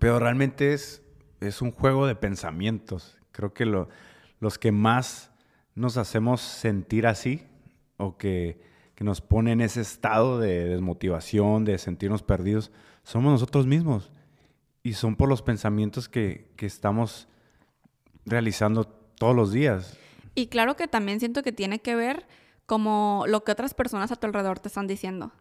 [0.00, 1.02] Pero realmente es,
[1.38, 3.16] es un juego de pensamientos.
[3.30, 5.30] Creo que los que más
[5.76, 7.46] nos hacemos sentir así
[7.96, 8.60] o que,
[9.02, 12.70] nos pone en ese estado de desmotivación, de sentirnos perdidos,
[13.02, 14.12] somos nosotros mismos.
[14.84, 17.26] Y son por los pensamientos que, que estamos
[18.26, 19.98] realizando todos los días.
[20.34, 22.26] Y claro que también siento que tiene que ver
[22.66, 25.32] como lo que otras personas a tu alrededor te están diciendo.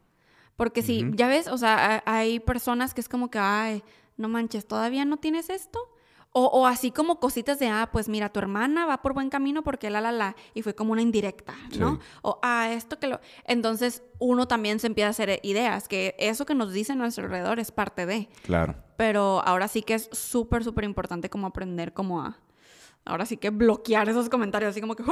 [0.56, 3.84] Porque si, ya ves, o sea, hay personas que es como que, ay,
[4.18, 5.80] no manches, ¿todavía no tienes esto?
[6.36, 9.63] O, o, así como cositas de, ah, pues mira, tu hermana va por buen camino
[9.63, 12.00] porque la, la, la, y fue como una indirecta, ¿no?
[12.24, 13.19] O, ah, esto que lo...
[13.46, 17.26] Entonces uno también se empieza a hacer ideas, que eso que nos dicen a nuestro
[17.26, 18.30] alrededor es parte de.
[18.41, 18.76] Claro.
[18.98, 22.39] Pero ahora sí que es súper, súper importante como aprender como a
[23.06, 25.04] ahora sí que bloquear esos comentarios, así como que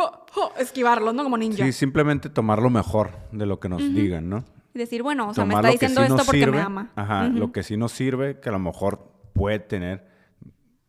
[0.57, 1.23] esquivarlos, ¿no?
[1.23, 1.63] Como ninja.
[1.65, 4.43] Sí, simplemente tomar lo mejor de lo que nos digan, ¿no?
[4.73, 6.91] Y decir, bueno, o sea, me está diciendo esto porque me ama.
[6.95, 10.10] Ajá, lo que sí nos sirve, que a lo mejor puede tener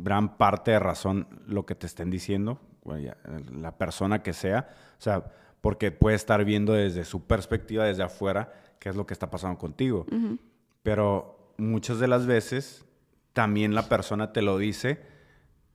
[0.02, 2.60] gran parte de razón lo que te estén diciendo,
[3.52, 5.24] la persona que sea, o sea,
[5.60, 9.58] porque puede estar viendo desde su perspectiva, desde afuera, qué es lo que está pasando
[9.58, 10.06] contigo.
[10.82, 12.84] Pero muchas de las veces
[13.32, 15.00] también la persona te lo dice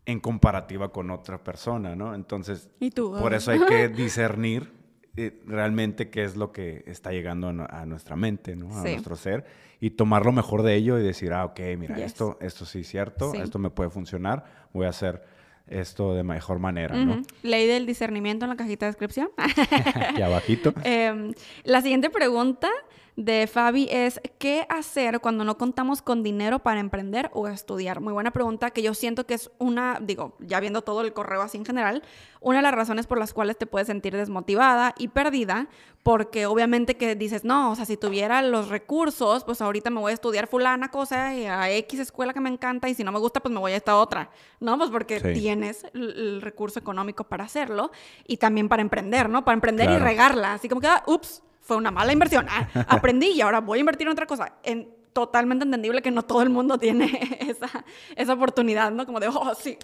[0.06, 2.16] en comparativa con otra persona, ¿no?
[2.16, 4.77] Entonces, por eso hay que discernir
[5.18, 8.78] eh, realmente qué es lo que está llegando a, nuestra mente, ¿no?
[8.78, 9.46] A nuestro ser
[9.80, 12.88] y tomar lo mejor de ello y decir, ah, ok, mira, esto, esto sí es
[12.88, 15.24] cierto, esto me puede funcionar, voy a hacer
[15.68, 17.22] esto de mejor manera, ¿no?
[17.44, 19.30] Ley del discernimiento en la cajita de descripción.
[20.18, 20.74] y abajito.
[20.84, 22.70] Em, la siguiente pregunta
[23.18, 28.00] de Fabi es, ¿qué hacer cuando no contamos con dinero para emprender o estudiar?
[28.00, 31.42] Muy buena pregunta que yo siento que es una, digo, ya viendo todo el correo
[31.42, 32.04] así en general,
[32.42, 35.68] una de las razones por las cuales te puedes sentir desmotivada y perdida,
[36.04, 40.12] porque obviamente que dices, no, o sea, si tuviera los recursos, pues ahorita me voy
[40.12, 43.18] a estudiar fulana cosa y a X escuela que me encanta y si no me
[43.18, 44.78] gusta, pues me voy a esta otra, ¿no?
[44.78, 47.90] Pues porque tienes el, recurso económico para hacerlo
[48.28, 49.44] y también para emprender, ¿no?
[49.44, 52.48] Para emprender y regarla, así como que, ah, ups, fue una mala inversión.
[52.50, 54.54] Ah, aprendí y ahora voy a invertir en otra cosa.
[54.64, 59.06] En, totalmente entendible que no todo el mundo tiene esa, esa oportunidad, ¿no?
[59.06, 59.78] Como de, oh, sí.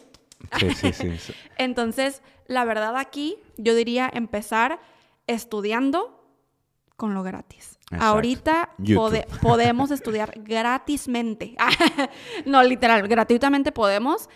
[0.59, 1.33] Sí, sí, sí.
[1.57, 4.79] Entonces, la verdad aquí, yo diría empezar
[5.27, 6.19] estudiando
[6.95, 7.79] con lo gratis.
[7.99, 8.71] Ahorita
[9.41, 11.55] podemos estudiar gratismente.
[12.45, 14.29] no, literal, gratuitamente podemos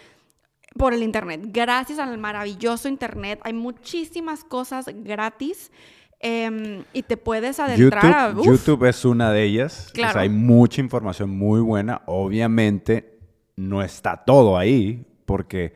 [0.77, 1.41] por el Internet.
[1.45, 5.71] Gracias al maravilloso Internet hay muchísimas cosas gratis
[6.19, 8.45] Em, y te puedes adentrar YouTube, a...
[8.45, 9.91] YouTube es una de ellas.
[9.93, 10.19] Claro.
[10.19, 12.01] hay mucha información muy buena.
[12.05, 13.19] Obviamente
[13.55, 15.75] no está todo ahí porque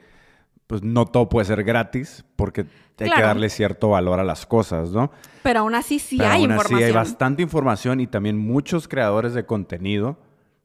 [0.68, 2.66] pues, no todo puede ser gratis porque
[2.98, 5.12] hay que darle cierto valor a las cosas, ¿no?
[5.44, 6.78] Pero aún así sí hay aún información.
[6.78, 10.18] Así hay bastante información y también muchos creadores de contenido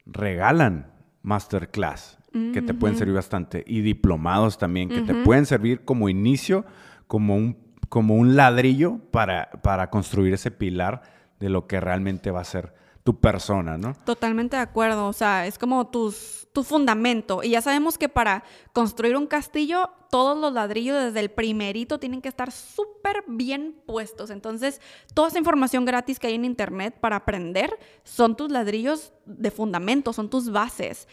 [0.05, 2.19] regalan masterclass
[2.53, 6.67] que te pueden servir bastante y diplomados también que te pueden servir como inicio,
[7.07, 11.03] como un como un ladrillo para, para construir ese pilar
[11.41, 12.75] de lo que realmente va a ser
[13.07, 13.95] tu persona, ¿no?
[14.05, 17.45] Totalmente de acuerdo, o sea, es como tus, tu fundamento.
[17.45, 22.21] Y ya sabemos que para construir un castillo, todos los ladrillos desde el primerito tienen
[22.21, 24.31] que estar súper bien puestos.
[24.31, 24.81] Entonces,
[25.15, 30.13] toda esa información gratis que hay en Internet para aprender son tus ladrillos de fundamento,
[30.13, 31.07] son tus bases.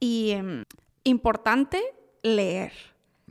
[0.00, 0.64] Y em,
[1.04, 1.82] importante,
[2.22, 2.72] leer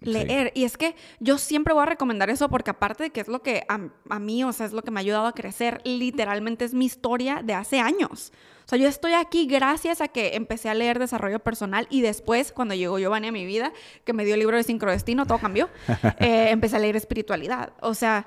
[0.01, 0.51] leer.
[0.55, 3.41] Y es que yo siempre voy a recomendar eso porque aparte de que es lo
[3.41, 6.73] que a, mí, o sea, es lo que me ha ayudado a crecer, literalmente es
[6.73, 8.31] mi historia de hace años.
[8.65, 12.51] O sea, yo estoy aquí gracias a que empecé a leer desarrollo personal y después,
[12.51, 13.71] cuando llegó Giovanni a mi vida,
[14.03, 15.69] que me dio el libro de Sincrodestino, todo cambió,
[16.19, 17.71] eh, empecé a leer espiritualidad.
[17.81, 18.25] O sea,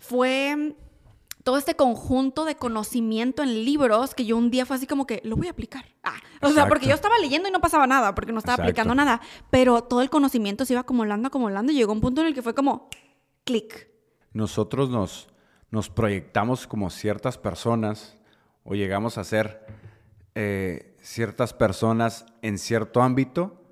[0.00, 0.74] fue
[1.46, 5.20] todo este conjunto de conocimiento en libros que yo un día fue así como que
[5.22, 5.84] lo voy a aplicar.
[6.02, 8.96] Ah, o sea, porque yo estaba leyendo y no pasaba nada, porque no estaba aplicando
[8.96, 12.34] nada, pero todo el conocimiento se iba acumulando, acumulando y llegó un punto en el
[12.34, 12.88] que fue como
[13.44, 13.88] clic.
[14.32, 15.28] Nosotros nos,
[15.70, 18.16] nos proyectamos como ciertas personas
[18.64, 19.64] o llegamos a ser
[20.34, 23.62] eh, ciertas personas en cierto ámbito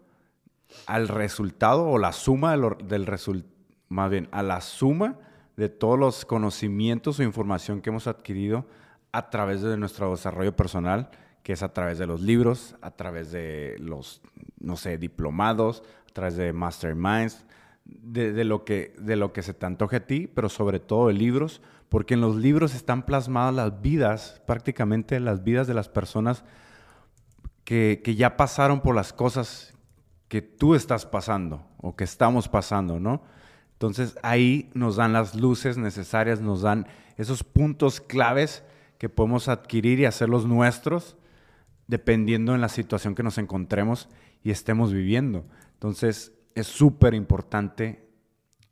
[0.86, 3.52] al resultado o la suma del, del resultado
[3.88, 5.18] más bien a la suma
[5.56, 8.66] de todos los conocimientos o información que hemos adquirido
[9.12, 11.10] a través de nuestro desarrollo personal,
[11.42, 14.22] que es a través de los libros, a través de los,
[14.58, 17.44] no sé, diplomados, a través de masterminds,
[17.84, 21.14] de, lo, que, de lo que se te antoje a ti, pero sobre todo de
[21.14, 26.44] libros, porque en los libros están plasmadas las vidas, prácticamente las vidas de las personas
[27.64, 29.74] que, que ya pasaron por las cosas
[30.28, 33.22] que tú estás pasando o que estamos pasando, ¿no?
[33.74, 38.64] Entonces ahí nos dan las luces necesarias, nos dan esos puntos claves
[38.98, 41.16] que podemos adquirir y hacerlos nuestros
[41.86, 44.08] dependiendo en la situación que nos encontremos
[44.42, 45.44] y estemos viviendo.
[45.74, 48.08] Entonces es súper importante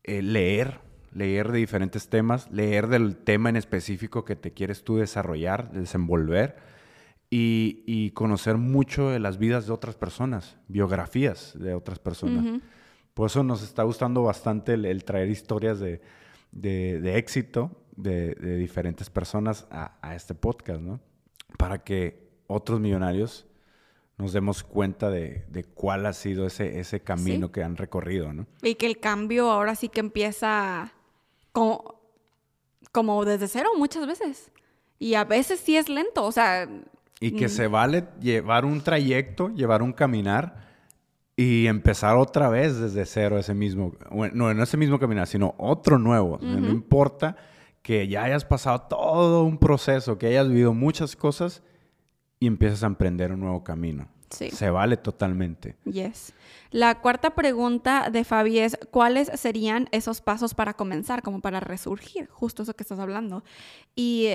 [0.05, 0.81] eh, leer,
[1.13, 6.57] leer de diferentes temas, leer del tema en específico que te quieres tú desarrollar, desenvolver
[7.35, 12.61] y, conocer mucho de las vidas de otras personas, biografías de otras personas.
[13.15, 16.01] Por eso nos está gustando bastante el, traer historias de,
[17.17, 21.01] éxito de, diferentes personas a, este podcast, ¿no?
[21.59, 23.47] Para que otros millonarios
[24.17, 28.47] nos demos cuenta de, cuál ha sido ese, ese camino que han recorrido, ¿no?
[28.63, 30.93] Y que el cambio ahora sí que empieza
[31.53, 32.01] como,
[32.93, 34.51] como desde cero muchas veces.
[34.99, 36.69] Y a veces sí es lento, o sea...
[37.21, 37.51] Y que mm.
[37.51, 40.72] se vale llevar un trayecto, llevar un caminar
[41.37, 43.95] y empezar otra vez desde cero ese mismo,
[44.33, 46.39] no, no ese mismo caminar, sino otro nuevo.
[46.41, 47.37] No importa
[47.83, 51.63] que ya hayas pasado todo un proceso, que hayas vivido muchas cosas
[52.39, 54.09] y empiezas a emprender un nuevo camino.
[54.31, 54.51] Sí.
[54.51, 55.77] Se vale totalmente.
[55.85, 56.33] Yes.
[56.71, 62.29] La cuarta pregunta de Fabi es, ¿cuáles serían esos pasos para comenzar, como para resurgir?
[62.31, 63.45] Justo eso que estás hablando.
[63.95, 64.29] Y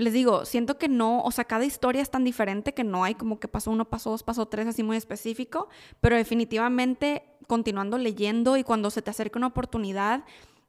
[0.00, 3.14] les digo, siento que no, o sea, cada historia es tan diferente que no hay
[3.14, 5.68] como que pasó uno, pasó dos, pasó tres, así muy específico,
[6.00, 10.24] pero definitivamente continuando leyendo y cuando se te acerca una oportunidad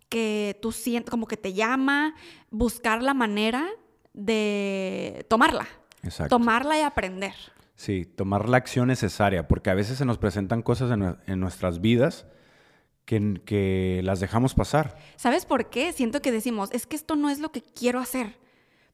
[0.10, 2.16] que tú sientes como que te llama,
[2.50, 3.68] buscar la manera
[4.14, 5.68] de tomarla.
[6.04, 6.38] Exacto.
[6.38, 7.34] Tomarla y aprender.
[7.76, 12.26] Sí, tomar la acción necesaria, porque a veces se nos presentan cosas en, nuestras vidas
[13.06, 14.98] que, que las dejamos pasar.
[15.16, 15.94] ¿Sabes por qué?
[15.94, 18.42] Siento que decimos, es que esto no es lo que quiero hacer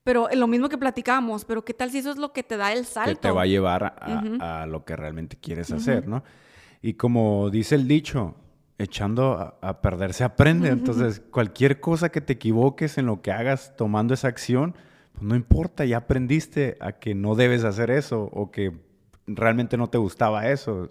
[0.08, 2.72] pero lo mismo que platicábamos, pero ¿qué tal si eso es lo que te da
[2.72, 3.12] el salto?
[3.12, 6.24] Que te va a llevar a, lo que realmente quieres hacer, ¿no?
[6.82, 8.34] Y como dice el dicho,
[8.78, 10.70] echando a, perder se aprende.
[10.70, 14.76] Entonces, cualquier cosa que te equivoques en lo que hagas tomando esa acción,
[15.12, 18.72] pues no importa, ya aprendiste a que no debes hacer eso o que
[19.26, 20.88] realmente no te gustaba eso.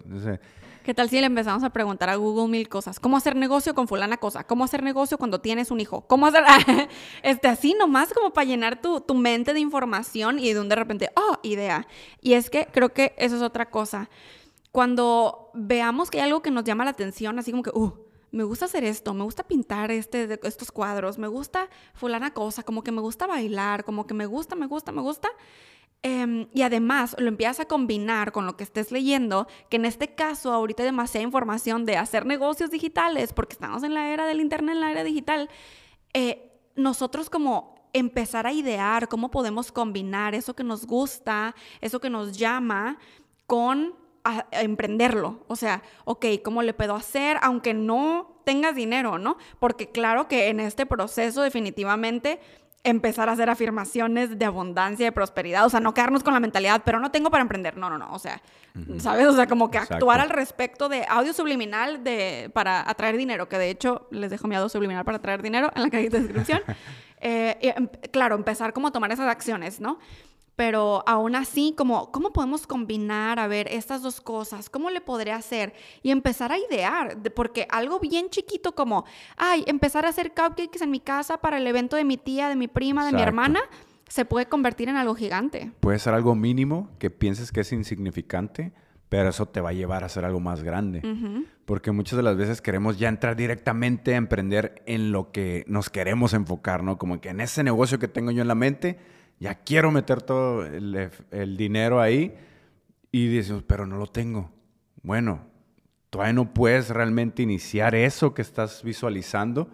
[0.87, 2.97] ¿Qué tal si le empezamos a preguntar a Google mil cosas?
[2.97, 4.45] ¿Cómo hacer negocio con fulana cosa?
[4.45, 6.07] ¿Cómo hacer negocio cuando tienes un hijo?
[6.07, 6.45] ¿Cómo hacer...?
[7.23, 10.77] este, así nomás como para llenar tu, tu mente de información y de un de
[10.77, 11.87] repente, oh, idea.
[12.21, 14.09] Y es que creo que eso es otra cosa.
[14.71, 17.91] Cuando veamos que hay algo que nos llama la atención, así como que, uh,
[18.31, 22.81] me gusta hacer esto, me gusta pintar este, estos cuadros, me gusta fulana cosa, como
[22.81, 25.27] que me gusta bailar, como que me gusta, me gusta, me gusta.
[26.03, 30.13] Em, y además lo empiezas a combinar con lo que estés leyendo, que en este
[30.13, 34.39] caso ahorita hay demasiada información de hacer negocios digitales, porque estamos en la era del
[34.39, 35.49] Internet, en la era digital,
[36.13, 42.09] eh, nosotros como empezar a idear cómo podemos combinar eso que nos gusta, eso que
[42.09, 42.99] nos llama,
[43.47, 43.95] con
[44.51, 45.45] emprenderlo.
[45.47, 49.37] O sea, ok, ¿cómo le puedo hacer aunque no tengas dinero, no?
[49.59, 52.39] Porque claro que en este proceso definitivamente
[52.83, 56.81] empezar a hacer afirmaciones de abundancia, de prosperidad, o sea, no quedarnos con la mentalidad,
[56.85, 58.41] pero no tengo para emprender, no, no, no, o sea,
[58.99, 59.27] ¿sabes?
[59.27, 63.57] O sea, como que actuar al respecto de audio subliminal de, para atraer dinero, que
[63.57, 66.61] de hecho les dejo mi audio subliminal para atraer dinero en la cajita de descripción.
[67.19, 69.97] Eh, em, claro, empezar como a tomar esas acciones, ¿no?
[70.57, 74.71] Pero aún así, como, ¿cómo podemos combinar, a ver, estas dos cosas?
[74.71, 75.73] ¿Cómo le podré hacer?
[76.01, 79.05] Y empezar a idear, porque algo bien chiquito como,
[79.37, 82.55] ay, empezar a hacer cupcakes en mi casa para el evento de mi tía, de
[82.55, 83.59] mi prima, de mi hermana,
[84.09, 85.71] se puede convertir en algo gigante.
[85.79, 88.73] Puede ser algo mínimo que pienses que es insignificante,
[89.09, 91.03] pero eso te va a llevar a ser algo más grande.
[91.65, 95.91] Porque muchas de las veces queremos ya entrar directamente a emprender en lo que nos
[95.91, 96.97] queremos enfocar, ¿no?
[96.97, 98.97] Como que en ese negocio que tengo yo en la mente,
[99.39, 102.35] ya quiero meter todo el, dinero ahí
[103.11, 104.51] y dices, pero no lo tengo.
[105.03, 105.41] Bueno,
[106.09, 109.69] todavía no puedes realmente iniciar eso que estás visualizando,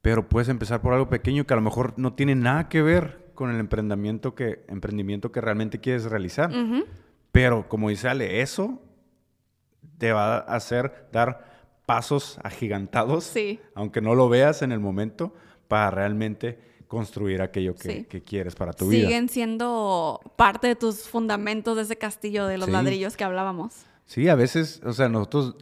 [0.00, 3.32] pero puedes empezar por algo pequeño que a lo mejor no tiene nada que ver
[3.34, 6.50] con el emprendimiento que, emprendimiento que realmente quieres realizar.
[7.32, 8.80] Pero como dice Ale, eso
[9.98, 11.52] te va a hacer dar
[11.86, 13.34] pasos agigantados,
[13.74, 15.34] aunque no lo veas en el momento,
[15.66, 19.06] para realmente construir aquello que, quieres para tu vida.
[19.06, 23.86] Siguen siendo parte de tus fundamentos de ese castillo de los ladrillos que hablábamos.
[24.04, 25.56] Sí, a veces, o sea, nosotros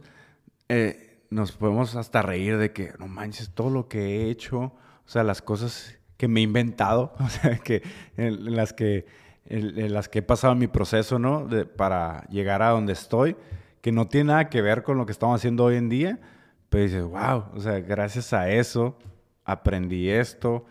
[0.67, 4.73] eh, nos podemos hasta reír de que, no manches, todo lo que he hecho, o
[5.05, 7.81] sea, las cosas que me he inventado, o sea, que
[8.17, 9.05] en, las que
[9.45, 11.47] en, las que he pasado mi proceso, ¿no?
[11.47, 13.37] De, para llegar a donde estoy,
[13.79, 16.19] que no tiene nada que ver con lo que estamos haciendo hoy en día,
[16.67, 18.97] pero dices, wow, o sea, gracias a eso
[19.45, 20.65] aprendí esto,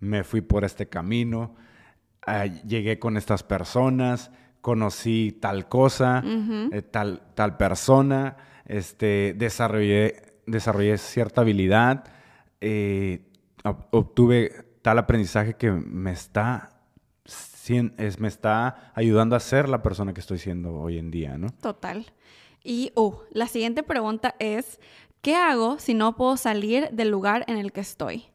[0.00, 1.54] me fui por este camino,
[2.26, 4.30] ah, llegué con estas personas,
[4.60, 6.24] conocí tal cosa,
[6.72, 12.04] eh, tal, tal persona, este, desarrollé, desarrollé cierta habilidad,
[12.60, 13.30] eh,
[13.90, 16.70] obtuve tal aprendizaje que me está,
[18.18, 21.50] me está ayudando a ser la persona que estoy siendo hoy en día, ¿no?
[21.50, 22.06] Total.
[22.64, 24.80] Y uh, la siguiente pregunta es,
[25.22, 28.26] ¿qué hago si no puedo salir del lugar en el que estoy?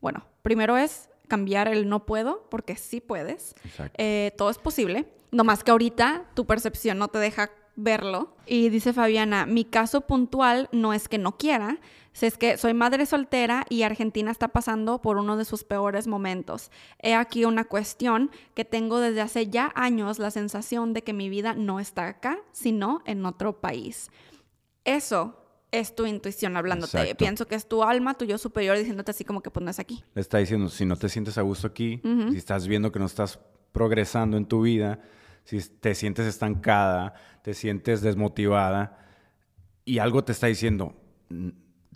[0.00, 3.54] Bueno, primero es cambiar el no puedo, porque sí puedes.
[3.94, 5.06] Eh, todo es posible.
[5.30, 8.36] No más que ahorita tu percepción no te deja verlo.
[8.46, 11.78] Y dice Fabiana, mi caso puntual no es que no quiera,
[12.20, 16.70] es que soy madre soltera y Argentina está pasando por uno de sus peores momentos.
[16.98, 21.28] He aquí una cuestión que tengo desde hace ya años la sensación de que mi
[21.28, 24.10] vida no está acá, sino en otro país.
[24.84, 25.39] Eso
[25.72, 27.14] es tu intuición hablándote.
[27.14, 29.78] Pienso que es tu alma, tu yo superior, diciéndote así como que pues no es
[29.78, 30.04] aquí.
[30.14, 32.00] Le está diciendo, si no te sientes a gusto aquí,
[32.30, 33.38] si estás viendo que no estás
[33.72, 35.00] progresando en tu vida,
[35.44, 38.98] si te sientes estancada, te sientes desmotivada
[39.84, 40.94] y algo te está diciendo,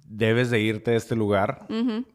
[0.06, 1.66] debes de irte de este lugar,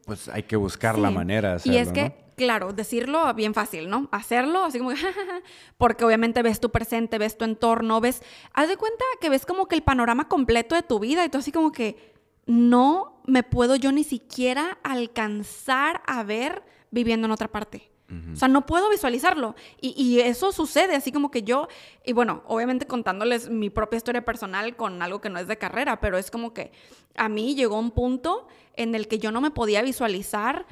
[0.06, 1.78] pues hay que buscar la manera de hacerlo.
[1.78, 4.08] Y es que, claro, decirlo bien fácil, ¿no?
[4.12, 4.92] Hacerlo así como,
[5.76, 8.22] porque obviamente ves tu presente, ves tu entorno, ves,
[8.54, 11.36] haz de cuenta que ves como que el panorama completo de tu vida y tú
[11.36, 12.14] así como que
[12.46, 17.90] no me puedo yo ni siquiera alcanzar a ver viviendo en otra parte.
[18.32, 19.54] O sea, no puedo visualizarlo.
[19.80, 21.68] Y, eso sucede, así como que yo,
[22.04, 26.00] y bueno, obviamente contándoles mi propia historia personal con algo que no es de carrera,
[26.00, 26.72] pero es como que
[27.14, 30.66] a mí llegó un punto en el que yo no me podía visualizar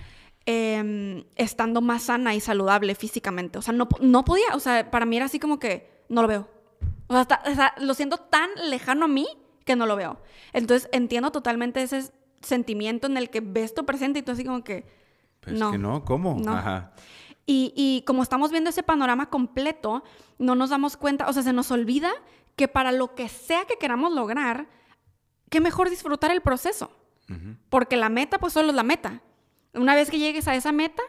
[0.50, 3.58] em, estando más sana y saludable físicamente.
[3.58, 6.28] O sea, no, no podía, o sea, para mí era así como que no lo
[6.28, 6.48] veo.
[7.08, 9.26] O sea, lo siento tan lejano a mí
[9.66, 10.22] que no lo veo.
[10.54, 14.64] Entonces entiendo totalmente ese sentimiento en el que ves tu presente y tú así como
[14.64, 14.86] que...
[15.40, 15.70] Pues no.
[15.70, 16.40] que no, ¿cómo?
[16.48, 16.92] Ajá.
[17.50, 20.02] Y, como estamos viendo ese panorama completo,
[20.38, 22.10] no nos damos cuenta, o sea, se nos olvida
[22.56, 24.68] que para lo que sea que queramos lograr,
[25.48, 26.90] qué mejor disfrutar el proceso.
[27.68, 29.22] Porque la meta, pues solo es la meta.
[29.78, 31.02] Una vez que llegues a esa meta,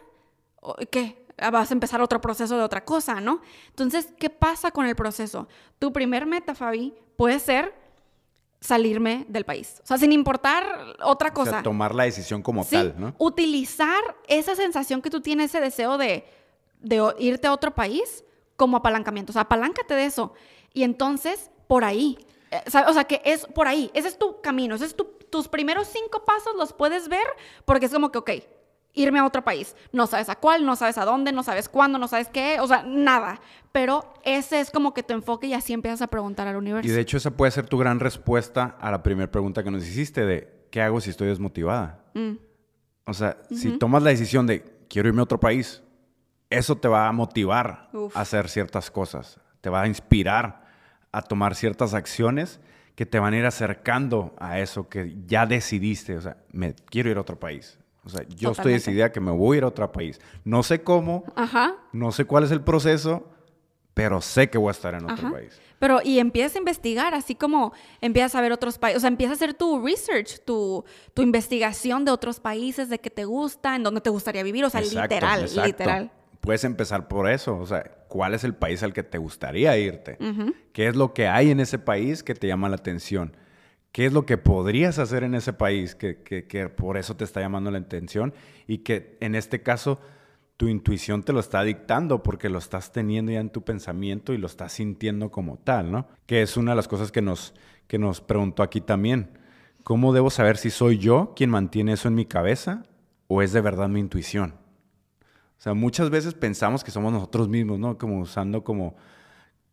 [0.90, 1.26] ¿qué?
[1.52, 3.40] Vas a empezar otro proceso de otra cosa, ¿no?
[3.68, 5.48] Entonces, ¿qué pasa con el proceso?
[5.78, 7.74] Tu primer meta, Fabi, puede ser
[8.60, 9.80] salirme del país.
[9.82, 11.50] O sea, sin importar otra cosa.
[11.50, 13.14] O sea, tomar la decisión como tal, ¿no?
[13.18, 16.24] Utilizar esa sensación que tú tienes, ese deseo de,
[17.18, 18.24] irte a otro país
[18.56, 19.32] como apalancamiento.
[19.32, 20.34] O sea, apaláncate de eso.
[20.74, 22.18] Y entonces, por ahí.
[22.50, 23.90] Eh, o sea, que es por ahí.
[23.94, 24.74] Ese es tu camino.
[24.74, 27.26] Ese es tu, tus primeros cinco pasos los puedes ver
[27.64, 28.30] porque es como que, ok,
[28.94, 29.76] irme a otro país.
[29.92, 32.66] No sabes a cuál, no sabes a dónde, no sabes cuándo, no sabes qué, o
[32.66, 33.40] sea, nada.
[33.72, 36.88] Pero ese es como que tu enfoque y así empiezas a preguntar al universo.
[36.88, 39.86] Y de hecho esa puede ser tu gran respuesta a la primera pregunta que nos
[39.86, 42.04] hiciste de ¿qué hago si estoy desmotivada?
[42.14, 42.32] Mm.
[43.06, 45.82] O sea, si tomas la decisión de quiero irme a otro país,
[46.48, 50.64] eso te va a motivar a hacer ciertas cosas, te va a inspirar
[51.12, 52.60] a tomar ciertas acciones
[52.94, 57.10] que te van a ir acercando a eso que ya decidiste, o sea, me quiero
[57.10, 57.79] ir a otro país.
[58.04, 60.20] O sea, yo estoy decidida que me voy a ir a otro país.
[60.44, 61.24] No sé cómo,
[61.92, 63.28] no sé cuál es el proceso,
[63.94, 65.60] pero sé que voy a estar en otro país.
[65.78, 69.32] Pero, y empiezas a investigar, así como empiezas a ver otros países, o sea, empiezas
[69.40, 70.84] a hacer tu research, tu,
[71.14, 74.70] tu investigación de otros países, de qué te gusta, en dónde te gustaría vivir, o
[74.70, 76.10] sea, literal, literal.
[76.40, 80.16] Puedes empezar por eso, o sea, ¿cuál es el país al que te gustaría irte?
[80.72, 83.36] ¿Qué es lo que hay en ese país que te llama la atención?
[83.92, 87.70] Qué es lo que podrías hacer en ese país que, por eso te está llamando
[87.70, 88.32] la atención
[88.66, 90.00] y que en este caso
[90.56, 94.38] tu intuición te lo está dictando porque lo estás teniendo ya en tu pensamiento y
[94.38, 96.06] lo estás sintiendo como tal, ¿no?
[96.26, 97.54] Que es una de las cosas que nos,
[97.86, 99.38] que nos preguntó aquí también.
[99.84, 102.84] ¿Cómo debo saber si soy yo quien mantiene eso en mi cabeza
[103.26, 104.54] o es de verdad mi intuición?
[105.58, 107.96] O sea, muchas veces pensamos que somos nosotros mismos, ¿no?
[107.96, 108.96] Como usando como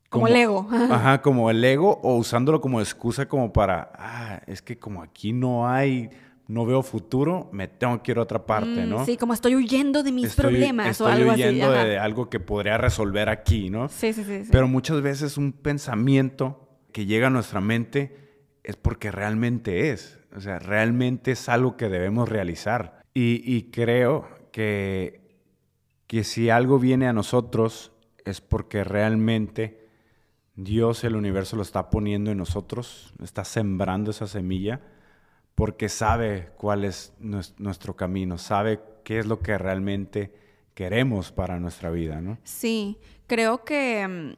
[0.10, 0.68] como, el ego.
[0.72, 5.34] Ajá, como el ego o usándolo como excusa como para, ah, es que como aquí
[5.34, 6.10] no hay,
[6.48, 9.06] no veo futuro, me tengo que ir a otra parte, mm, ¿no?
[9.06, 11.42] Sí, como estoy huyendo de mis problemas o algo así.
[11.42, 13.90] Estoy huyendo de algo que podría resolver aquí, ¿no?
[13.90, 18.16] Sí, sí, sí, Pero muchas veces un pensamiento que llega a nuestra mente
[18.64, 20.20] es porque realmente es.
[20.36, 23.02] O sea, realmente es algo que debemos realizar.
[23.14, 25.22] Y, y creo que,
[26.06, 27.92] que si algo viene a nosotros
[28.24, 29.87] es porque realmente
[30.58, 34.82] Dios, el universo, lo está poniendo en nosotros, está sembrando esa semilla
[35.54, 40.32] porque sabe cuál es nuestro camino, sabe qué es lo que realmente
[40.74, 42.38] queremos para nuestra vida, ¿no?
[42.44, 44.30] Sí, creo que mm,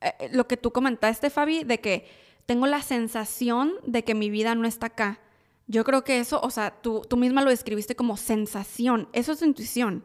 [0.00, 2.06] eh, lo que tú comentaste, Fabi, de que
[2.46, 5.18] tengo la sensación de que mi vida no está acá.
[5.66, 9.42] Yo creo que eso, o sea, tú, tú misma lo describiste como sensación, eso es
[9.42, 10.02] intuición.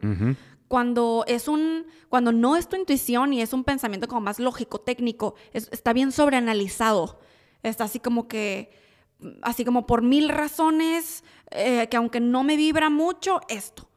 [0.70, 4.80] Cuando es un, cuando no es tu intuición y es un pensamiento como más lógico,
[4.80, 7.18] técnico, está bien sobreanalizado.
[7.64, 8.70] Está así como que
[9.42, 13.88] así como por mil razones, eh, que aunque no me vibra mucho, esto.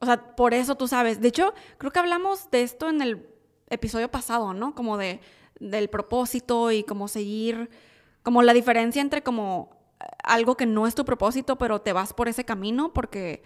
[0.00, 1.22] O sea, por eso tú sabes.
[1.22, 3.26] De hecho, creo que hablamos de esto en el
[3.70, 4.74] episodio pasado, ¿no?
[4.74, 5.18] Como de,
[5.60, 7.70] del propósito y como seguir,
[8.22, 9.80] como la diferencia entre como
[10.22, 13.42] algo que no es tu propósito, pero te vas por ese camino porque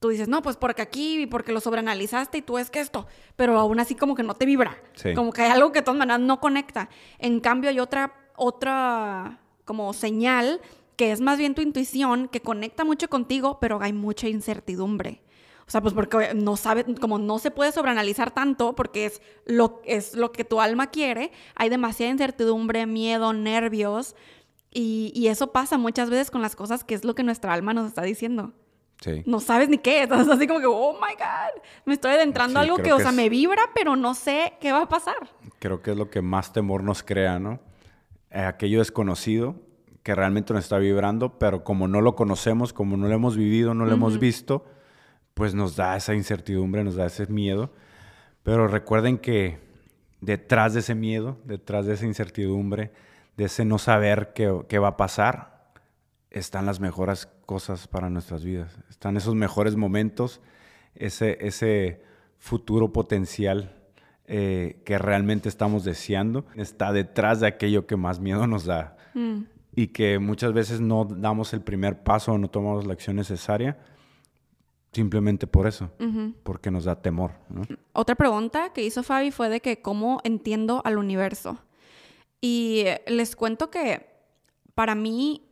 [0.00, 3.06] tú dices, no, pues porque aquí y porque lo sobreanalizaste y tú es que esto,
[3.34, 4.76] pero aún así como que no te vibra.
[5.14, 6.88] Como que hay algo que de todas maneras no conecta.
[7.18, 10.60] En cambio, hay otra, otra como señal
[10.96, 15.22] que es más bien tu intuición, que conecta mucho contigo, pero hay mucha incertidumbre.
[15.66, 19.82] O sea, pues porque no sabe, como no se puede sobreanalizar tanto, porque es lo,
[19.84, 24.14] es lo que tu alma quiere, hay demasiada incertidumbre, miedo, nervios,
[24.70, 27.72] y, y, eso pasa muchas veces con las cosas que es lo que nuestra alma
[27.72, 28.52] nos está diciendo.
[29.00, 29.22] Sí.
[29.26, 32.62] No sabes ni qué, estás así como que, oh my God, me estoy adentrando a
[32.62, 35.16] algo que, o sea, me vibra, pero no sé qué va a pasar.
[35.58, 37.60] Creo que es lo que más temor nos crea, ¿no?
[38.30, 39.56] Eh, aquello desconocido
[40.02, 43.74] que realmente nos está vibrando, pero como no lo conocemos, como no lo hemos vivido,
[43.74, 44.64] no lo hemos visto,
[45.34, 47.72] pues nos da esa incertidumbre, nos da ese miedo.
[48.44, 49.58] Pero recuerden que
[50.20, 52.92] detrás de ese miedo, detrás de esa incertidumbre,
[53.36, 55.72] de ese no saber qué, qué va a pasar,
[56.30, 58.76] están las mejores cosas para nuestras vidas.
[58.90, 60.40] Están esos mejores momentos,
[60.94, 62.02] ese, ese
[62.38, 63.74] futuro potencial
[64.26, 68.96] eh, que realmente estamos deseando está detrás de aquello que más miedo nos da.
[69.14, 69.44] Mm.
[69.74, 73.78] Y que muchas veces no damos el primer paso o no tomamos la acción necesaria
[74.96, 75.90] simplemente por eso,
[76.42, 77.32] porque nos da temor.
[77.92, 81.58] Otra pregunta que hizo Fabi fue de que cómo entiendo al universo.
[82.40, 84.06] Y les cuento que
[84.74, 85.45] para mí,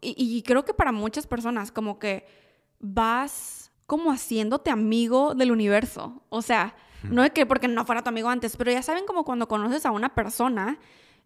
[0.00, 2.26] y creo que para muchas personas, como que
[2.80, 6.22] vas como haciéndote amigo del universo.
[6.28, 6.74] O sea,
[7.04, 9.86] no es que porque no fuera tu amigo antes, pero ya saben como cuando conoces
[9.86, 10.78] a una persona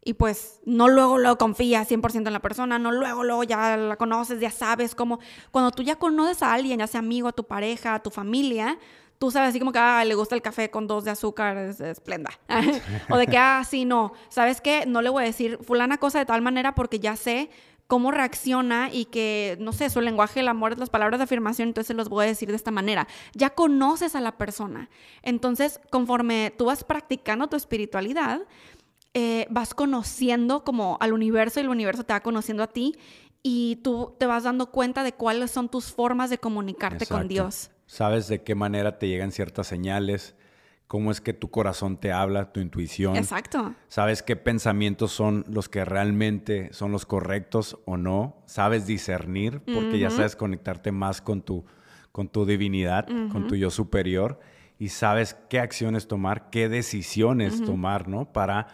[0.02, 3.96] y pues no luego lo confías 100% en la persona, no luego luego ya la
[3.96, 5.20] conoces, ya sabes cómo
[5.50, 8.78] cuando tú ya conoces a alguien, ya sea amigo, a tu pareja, a tu familia,
[9.18, 11.80] tú sabes así como que ah, le gusta el café con dos de azúcar, es
[11.80, 12.30] esplenda.
[13.10, 14.86] o de que, ah, sí, no, ¿sabes qué?
[14.86, 17.50] No le voy a decir fulana cosa de tal manera porque ya sé
[17.90, 21.96] cómo reacciona y que, no sé, su lenguaje, el amor, las palabras de afirmación, entonces
[21.96, 23.08] los voy a decir de esta manera.
[23.34, 24.88] Ya conoces a la persona.
[25.22, 28.42] Entonces, conforme tú vas practicando tu espiritualidad,
[29.12, 32.94] eh, vas conociendo como al universo y el universo te va conociendo a ti
[33.42, 37.72] y tú te vas dando cuenta de cuáles son tus formas de comunicarte con Dios.
[37.86, 40.36] Sabes de qué manera te llegan ciertas señales,
[40.90, 43.14] cómo es que tu corazón te habla, tu intuición.
[43.14, 43.76] Exacto.
[43.86, 48.42] Sabes qué pensamientos son los que realmente son los correctos o no.
[48.46, 51.64] Sabes discernir porque ya sabes conectarte más con tu,
[52.10, 54.40] con tu divinidad, con tu yo superior
[54.80, 58.32] y sabes qué acciones tomar, qué decisiones tomar, ¿no?
[58.32, 58.66] Para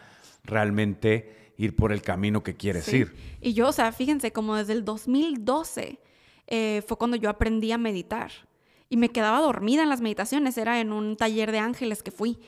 [0.42, 3.14] realmente ir por el camino que quieres ir.
[3.42, 6.00] Y yo, o sea, fíjense, como desde el 2012
[6.46, 8.30] eh, fue cuando yo aprendí a meditar
[8.88, 12.38] y me quedaba dormida en las meditaciones, era en un taller de ángeles que fui.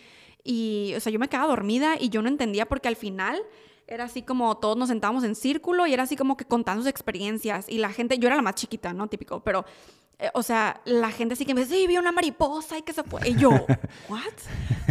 [0.44, 3.42] Y, o sea, yo me quedaba dormida y yo no entendía porque al final
[3.86, 6.90] era así como todos nos sentábamos en círculo y era así como que contando sus
[6.90, 9.08] experiencias y la gente, yo era la más chiquita, ¿no?
[9.08, 9.64] Típico, pero,
[10.20, 12.92] eh, o sea, la gente sí que me decía, sí, vi una mariposa y que
[12.92, 13.28] se fue.
[13.28, 13.50] Y yo,
[14.08, 14.22] ¿what?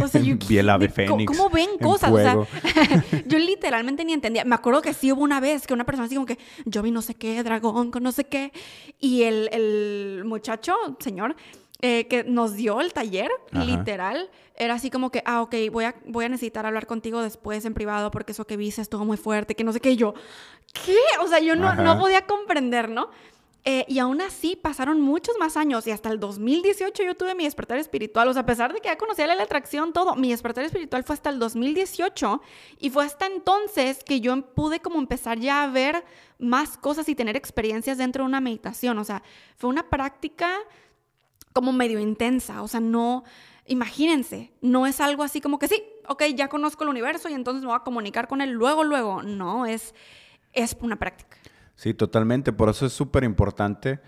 [0.02, 1.30] O sea, yo, vi el ave fénix.
[1.30, 2.10] ¿Cómo ven cosas?
[2.10, 2.36] O sea,
[3.26, 4.44] yo literalmente ni entendía.
[4.46, 6.90] Me acuerdo que sí hubo una vez que una persona así como que, yo vi
[6.90, 8.52] no sé qué, dragón, con no sé qué.
[8.98, 11.36] Y el, el muchacho, señor,
[11.82, 15.94] eh, que nos dio el taller, literal, era así como que, ah, ok, voy a,
[16.06, 19.54] voy a necesitar hablar contigo después en privado porque eso que viste estuvo muy fuerte,
[19.54, 19.94] que no sé qué.
[19.94, 20.14] yo,
[20.84, 20.96] ¿qué?
[21.20, 23.10] O sea, yo no, no podía comprender, ¿no?
[23.64, 27.44] Eh, y aún así pasaron muchos más años y hasta el 2018 yo tuve mi
[27.44, 28.28] despertar espiritual.
[28.28, 31.14] O sea, a pesar de que ya conocía la atracción, todo, mi despertar espiritual fue
[31.14, 32.40] hasta el 2018
[32.78, 36.04] y fue hasta entonces que yo pude como empezar ya a ver
[36.38, 38.96] más cosas y tener experiencias dentro de una meditación.
[38.98, 39.22] O sea,
[39.56, 40.50] fue una práctica
[41.52, 43.24] como medio intensa, o sea, no,
[43.66, 47.62] imagínense, no es algo así como que sí, ok, ya conozco el universo y entonces
[47.62, 49.94] me voy a comunicar con él luego, luego, no, es,
[50.52, 51.36] es una práctica.
[51.78, 54.00] Sí, totalmente, por eso es súper importante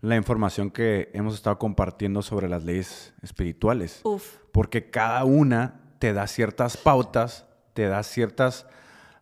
[0.00, 4.38] la información que hemos estado compartiendo sobre las leyes espirituales, Uf.
[4.50, 8.66] porque cada una te da ciertas pautas, te da ciertas...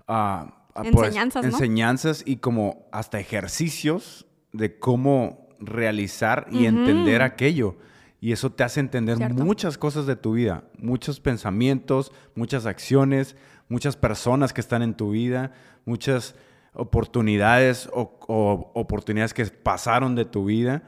[0.06, 0.46] uh,
[0.84, 7.76] enseñanzas, enseñanzas y como hasta ejercicios de cómo realizar y entender aquello.
[8.20, 13.34] Y eso te hace entender muchas cosas de tu vida, muchos pensamientos, muchas acciones,
[13.68, 15.52] muchas personas que están en tu vida,
[15.84, 16.36] muchas
[16.76, 20.82] oportunidades o, oportunidades que pasaron de tu vida.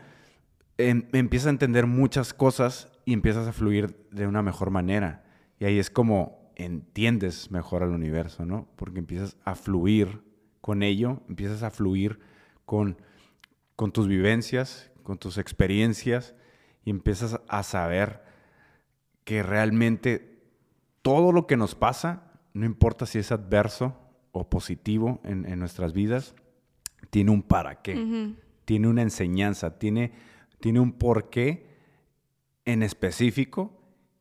[0.76, 5.24] Em, empiezas a entender muchas cosas y empiezas a fluir de una mejor manera.
[5.58, 8.68] Y ahí es como entiendes mejor al universo, ¿no?
[8.76, 10.22] Porque empiezas a fluir
[10.60, 12.20] con ello, empiezas a fluir
[12.64, 12.98] con,
[13.76, 16.34] con tus vivencias, con tus experiencias
[16.84, 18.22] y empiezas a saber
[19.24, 20.42] que realmente
[21.02, 26.34] todo lo que nos pasa, no importa si es adverso o positivo en, nuestras vidas,
[27.10, 30.12] tiene un para qué, tiene una enseñanza, tiene,
[30.60, 31.68] tiene un porqué
[32.64, 33.72] en específico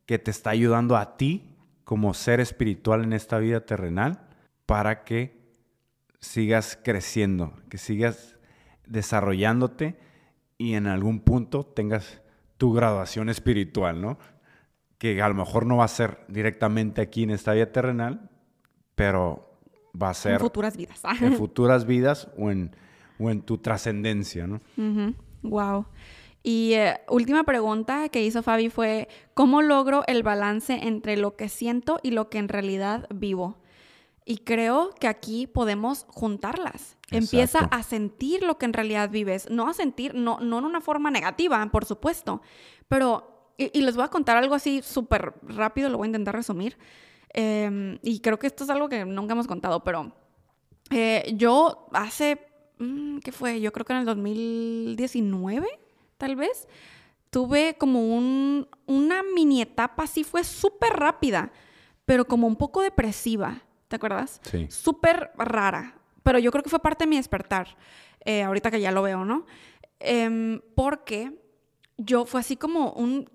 [0.06, 1.54] que te está ayudando a ti
[1.84, 4.26] como ser espiritual en esta vida terrenal
[4.66, 5.38] para que
[6.20, 8.36] sigas creciendo, que sigas
[8.86, 9.98] desarrollándote
[10.56, 12.20] y en algún punto tengas
[12.56, 14.18] tu graduación espiritual, ¿no?
[14.98, 18.30] Que a lo mejor no va a ser directamente aquí en esta vida terrenal,
[18.94, 19.47] pero
[20.00, 20.32] va a ser...
[20.32, 21.02] En futuras vidas.
[21.20, 22.74] en futuras vidas o en,
[23.18, 24.60] o en tu trascendencia, ¿no?
[25.42, 25.86] Wow.
[26.42, 31.48] Y eh, última pregunta que hizo Fabi fue, ¿cómo logro el balance entre lo que
[31.48, 33.58] siento y lo que en realidad vivo?
[34.24, 36.96] Y creo que aquí podemos juntarlas.
[37.10, 40.82] Empieza a sentir lo que en realidad vives, no a sentir, no, no en una
[40.82, 42.42] forma negativa, por supuesto,
[42.88, 46.76] pero, y, les voy a contar algo así súper rápido, lo voy a intentar resumir.
[47.30, 50.12] Em, y creo que esto es algo que nunca hemos contado, pero
[50.90, 52.38] eh, yo hace,
[52.78, 53.60] mm, ¿qué fue?
[53.60, 55.68] Yo creo que en el 2019,
[56.16, 56.68] tal vez,
[57.30, 61.52] tuve como un, una mini etapa, así fue súper rápida,
[62.06, 64.40] pero como un poco depresiva ¿te acuerdas?
[64.44, 64.66] Sí.
[64.70, 67.76] Súper rara, pero yo creo que fue parte de mi despertar,
[68.24, 69.46] eh, ahorita que ya lo veo, ¿no?
[69.98, 71.32] Em, porque
[71.96, 73.28] yo fue así como un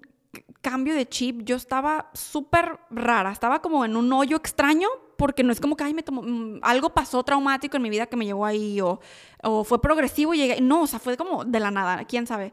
[0.64, 4.88] cambio de chip, yo estaba súper rara, estaba como en un hoyo extraño,
[5.24, 8.08] porque no es como que Ay, me tomó, mm, algo pasó traumático en mi vida
[8.08, 9.00] que me llevó ahí, o,
[9.42, 12.52] o fue progresivo y llegué, no, o sea, fue como de la nada, quién sabe.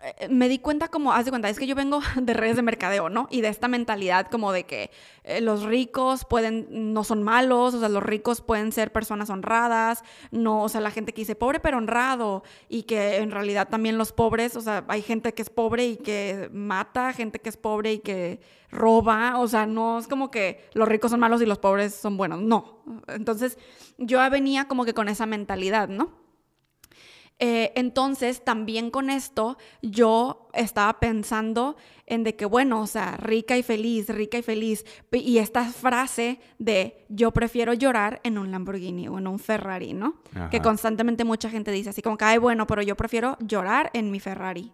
[0.00, 2.62] Eh, me di cuenta como, haz de cuenta, es que yo vengo de redes de
[2.62, 3.28] mercadeo, ¿no?
[3.30, 4.90] Y de esta mentalidad como de que
[5.22, 10.02] eh, los ricos pueden, no son malos, o sea, los ricos pueden ser personas honradas,
[10.32, 13.96] no, o sea, la gente que dice pobre pero honrado, y que en realidad también
[13.96, 17.56] los pobres, o sea, hay gente que es pobre y que mata, gente que es
[17.56, 18.40] pobre y que
[18.70, 22.16] roba, o sea, no es como que los ricos son malos y los pobres son
[22.16, 22.82] buenos, no.
[23.08, 23.58] Entonces,
[23.98, 26.28] yo venía como que con esa mentalidad, ¿no?
[27.40, 33.56] Eh, entonces, también con esto, yo estaba pensando en de que, bueno, o sea, rica
[33.56, 34.84] y feliz, rica y feliz.
[35.12, 40.16] Y esta frase de yo prefiero llorar en un Lamborghini o en un Ferrari, ¿no?
[40.50, 44.10] Que constantemente mucha gente dice así como que, ay, bueno, pero yo prefiero llorar en
[44.10, 44.72] mi Ferrari.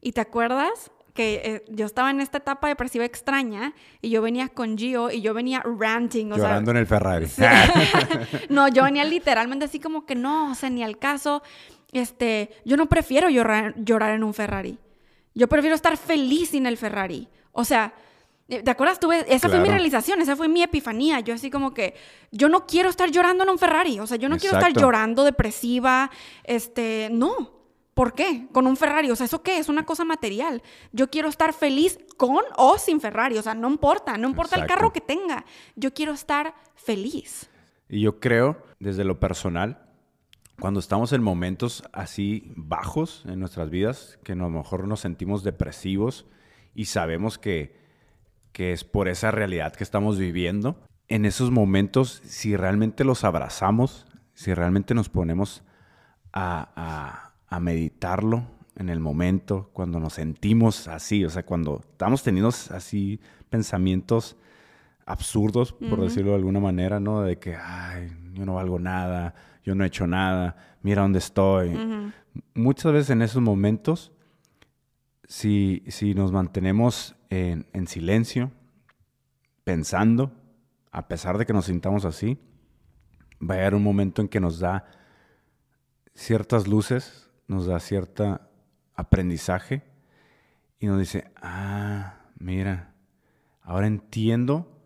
[0.00, 0.90] ¿Y te acuerdas?
[1.18, 5.20] Que eh, yo estaba en esta etapa depresiva extraña y yo venía con Gio y
[5.20, 6.30] yo venía ranting.
[6.30, 7.26] O Llorando en el Ferrari.
[8.48, 11.42] no, yo venía literalmente así como que no, o sea, ni al caso
[11.90, 14.78] este, yo no prefiero llorar, llorar en un Ferrari.
[15.34, 17.26] Yo prefiero estar feliz sin el Ferrari.
[17.50, 17.94] O sea,
[18.46, 19.00] eh, ¿te acuerdas?
[19.00, 21.18] Tuve, esa fue mi realización, esa fue mi epifanía.
[21.18, 21.96] Yo así como que,
[22.30, 23.98] yo no quiero estar llorando en un Ferrari.
[23.98, 26.12] O sea, yo no quiero estar llorando depresiva.
[26.44, 27.57] Este, no.
[27.98, 28.46] ¿Por qué?
[28.52, 29.10] Con un Ferrari.
[29.10, 29.58] O sea, ¿eso qué?
[29.58, 30.62] Es una cosa material.
[30.92, 33.36] Yo quiero estar feliz con o sin Ferrari.
[33.38, 34.16] O sea, no importa.
[34.16, 35.44] No importa el carro que tenga.
[35.74, 37.50] Yo quiero estar feliz.
[37.88, 39.84] Y yo creo, desde lo personal,
[40.60, 45.42] cuando estamos en momentos así bajos en nuestras vidas, que a lo mejor nos sentimos
[45.42, 46.24] depresivos
[46.76, 47.76] y sabemos que,
[48.52, 50.78] que es por esa realidad que estamos viviendo,
[51.08, 55.64] en esos momentos, si realmente los abrazamos, si realmente nos ponemos
[56.32, 57.27] a, a,
[57.60, 58.46] meditarlo
[58.76, 63.20] en el momento, cuando nos sentimos así, o sea, cuando estamos teniendo así
[63.50, 64.36] pensamientos
[65.04, 67.22] absurdos, por decirlo de alguna manera, ¿no?
[67.22, 69.34] De que, ay, yo no valgo nada,
[69.64, 71.76] yo no he hecho nada, mira dónde estoy.
[72.54, 74.12] Muchas veces en esos momentos,
[75.24, 78.52] si, si nos mantenemos en, en, silencio,
[79.64, 80.32] pensando,
[80.92, 82.38] a pesar de que nos sintamos así,
[83.42, 84.84] va a llegar un momento en que nos da
[86.14, 88.40] ciertas luces, nos da cierto
[88.94, 89.82] aprendizaje
[90.78, 92.94] y nos dice, ah, mira,
[93.62, 94.80] ahora entiendo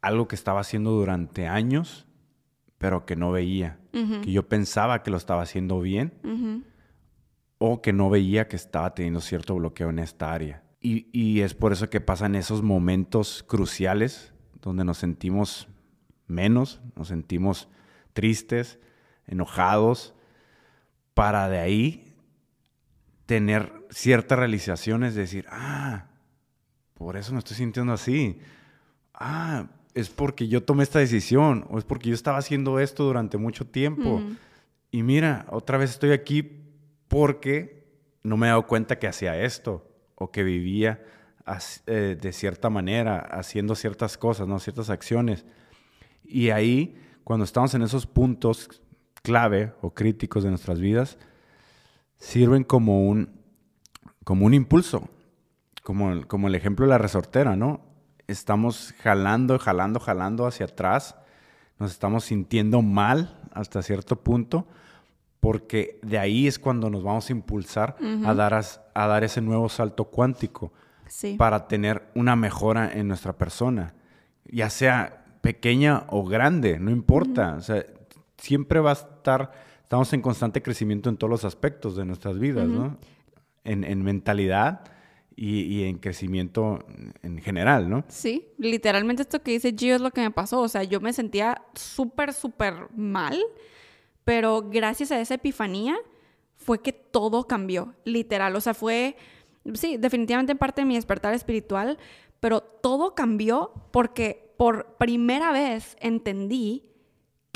[0.00, 2.06] algo que estaba haciendo durante años
[2.78, 6.64] pero que no veía, que yo pensaba que lo estaba haciendo bien
[7.58, 10.62] o que no veía que estaba teniendo cierto bloqueo en esta área.
[10.80, 15.68] Y, y, es por eso que pasan esos momentos cruciales donde nos sentimos
[16.26, 17.68] menos, nos sentimos
[18.12, 18.78] tristes,
[19.26, 20.14] enojados,
[21.16, 22.14] para de ahí
[23.24, 26.08] tener ciertas realizaciones, decir, ah,
[26.92, 28.38] por eso me estoy sintiendo así.
[29.14, 33.38] Ah, es porque yo tomé esta decisión o es porque yo estaba haciendo esto durante
[33.38, 34.22] mucho tiempo.
[34.90, 36.42] Y mira, otra vez estoy aquí
[37.08, 37.88] porque
[38.22, 41.02] no me he dado cuenta que hacía esto o que vivía
[41.86, 44.58] eh, de cierta manera, haciendo ciertas cosas, ¿no?
[44.58, 45.46] ciertas acciones.
[46.22, 46.94] Y ahí,
[47.24, 48.82] cuando estamos en esos puntos
[49.26, 51.18] clave o críticos de nuestras vidas,
[52.16, 53.40] sirven como un,
[54.22, 55.08] como un impulso,
[55.82, 57.80] como, como el ejemplo de la resortera, ¿no?
[58.28, 61.16] Estamos jalando, jalando, jalando hacia atrás,
[61.80, 64.68] nos estamos sintiendo mal hasta cierto punto,
[65.40, 69.68] porque de ahí es cuando nos vamos a impulsar a, dar a, dar ese nuevo
[69.68, 70.72] salto cuántico
[71.36, 73.92] para tener una mejora en nuestra persona,
[74.44, 77.84] ya sea pequeña o grande, no importa, o sea,
[78.38, 82.66] siempre va a estar, estamos en constante crecimiento en todos los aspectos de nuestras vidas,
[82.66, 82.98] ¿no?
[83.64, 84.84] En, mentalidad
[85.34, 86.84] y, y, en crecimiento
[87.22, 88.04] en general, ¿no?
[88.08, 91.12] Sí, literalmente esto que dice Gio es lo que me pasó, o sea, yo me
[91.12, 93.40] sentía súper, súper mal
[94.26, 95.96] pero gracias a esa epifanía
[96.56, 98.56] fue que todo cambió, literal.
[98.56, 99.16] O sea, fue,
[99.74, 101.96] sí, definitivamente parte de mi despertar espiritual,
[102.40, 106.90] pero todo cambió porque por primera vez entendí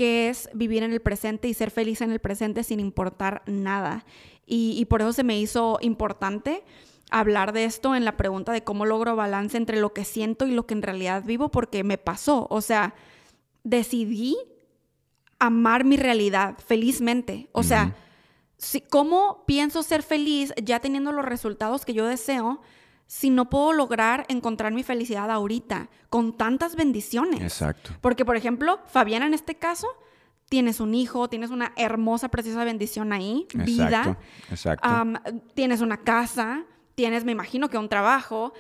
[0.01, 4.07] qué es vivir en el presente y ser feliz en el presente sin importar nada.
[4.46, 6.64] Y, y, por eso se me hizo importante
[7.11, 10.53] hablar de esto en la pregunta de cómo logro balance entre lo que siento y
[10.53, 12.46] lo que en realidad vivo, porque me pasó.
[12.48, 12.94] O sea,
[13.62, 14.38] decidí
[15.38, 17.51] amar mi realidad felizmente.
[17.53, 17.94] O sea,
[18.57, 22.62] si, ¿cómo pienso ser feliz ya teniendo los resultados que yo deseo
[23.11, 27.40] si no puedo lograr encontrar mi felicidad ahorita con tantas bendiciones?
[27.40, 27.90] Exacto.
[28.00, 29.88] Porque, por ejemplo, Fabiana en este caso,
[30.48, 34.16] tienes un hijo, tienes una hermosa, preciosa bendición ahí, vida.
[34.48, 34.88] Exacto.
[35.54, 38.52] tienes una casa, tienes, me imagino que un trabajo,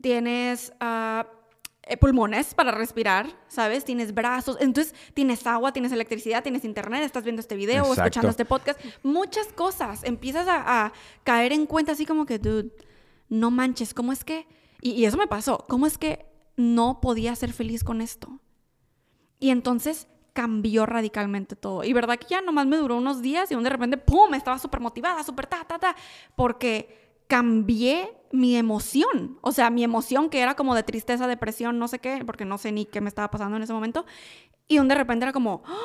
[0.00, 0.72] tienes...
[0.80, 3.82] Eh, pulmones para respirar, ¿sabes?
[3.82, 8.44] Tienes brazos, entonces tienes agua, tienes electricidad, tienes internet, estás viendo este video escuchando este
[8.44, 10.04] podcast, muchas cosas.
[10.04, 10.92] Empiezas a,
[11.24, 12.70] caer en cuenta así como que, dude,
[13.28, 14.46] no manches, ¿cómo es que?
[14.80, 16.26] Y, eso me pasó, ¿cómo es que
[16.56, 18.40] no podía ser feliz con esto?
[19.40, 21.82] Y entonces cambió radicalmente todo.
[21.84, 24.80] Y verdad que ya nomás me duró unos días y de repente, ¡pum!, estaba súper
[24.80, 25.96] motivada, súper ta, ta, ta,
[26.36, 31.88] porque cambié mi emoción, o sea, mi emoción que era como de tristeza, depresión, no
[31.88, 34.06] sé qué, porque no sé ni qué me estaba pasando en ese momento,
[34.66, 35.78] y de repente era como ¡ah!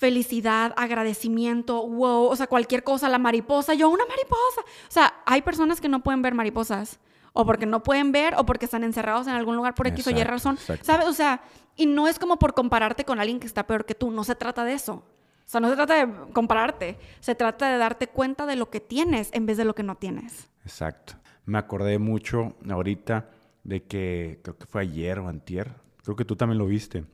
[0.00, 5.42] Felicidad, agradecimiento, wow, o sea, cualquier cosa, la mariposa, yo una mariposa, o sea, hay
[5.42, 6.98] personas que no pueden ver mariposas,
[7.34, 10.10] o porque no pueden ver, o porque están encerrados en algún lugar por X o
[10.10, 11.06] Y razón, ¿sabes?
[11.06, 11.42] O sea,
[11.76, 14.34] y no es como por compararte con alguien que está peor que tú, no se
[14.34, 14.94] trata de eso.
[14.94, 15.04] O
[15.44, 19.28] sea, no se trata de compararte, se trata de darte cuenta de lo que tienes
[19.34, 20.48] en vez de lo que no tienes.
[20.64, 21.12] Exacto.
[21.44, 23.28] Me acordé mucho ahorita
[23.64, 27.04] de que, creo que fue ayer o antier, creo que tú también lo viste,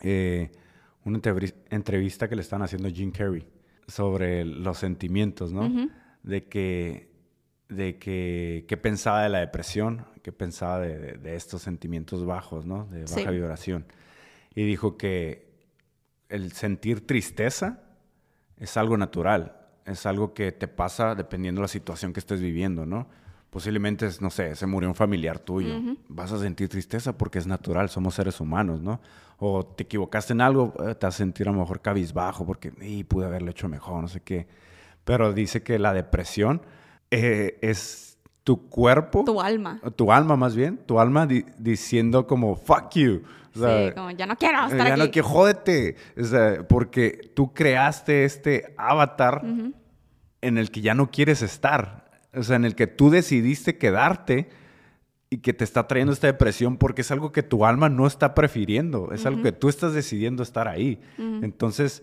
[0.00, 0.50] eh,
[1.06, 1.20] una
[1.70, 3.46] entrevista que le están haciendo a Jim Carrey
[3.86, 5.88] sobre los sentimientos, ¿no?
[6.24, 7.12] De que,
[7.68, 12.86] de que, qué pensaba de la depresión, qué pensaba de, estos sentimientos bajos, ¿no?
[12.86, 13.86] De baja vibración.
[14.52, 15.46] Y dijo que
[16.28, 17.84] el sentir tristeza
[18.56, 22.84] es algo natural, es algo que te pasa dependiendo de la situación que estés viviendo,
[22.84, 23.08] ¿no?
[23.50, 25.74] Posiblemente, no sé, se murió un familiar tuyo.
[26.08, 29.00] Vas a sentir tristeza porque es natural, somos seres humanos, ¿no?
[29.38, 32.72] O te equivocaste en algo, eh, te vas a sentir a lo mejor cabizbajo porque
[32.80, 34.46] y, pude haberlo hecho mejor, no sé qué.
[35.04, 36.62] Pero dice que la depresión
[37.10, 39.24] eh, es tu cuerpo.
[39.24, 39.80] Tu alma.
[39.94, 40.78] Tu alma, más bien.
[40.86, 43.22] Tu alma diciendo como, fuck you
[43.56, 45.96] sí, como ya no quiero estar ya no quiero, jódete.
[46.18, 49.42] O sea, porque tú creaste este avatar
[50.40, 52.05] en el que ya no quieres estar.
[52.36, 54.48] O sea, en el que tú decidiste quedarte
[55.30, 58.34] y que te está trayendo esta depresión porque es algo que tu alma no está
[58.34, 59.12] prefiriendo.
[59.12, 61.00] Es algo que tú estás decidiendo estar ahí.
[61.18, 62.02] Entonces,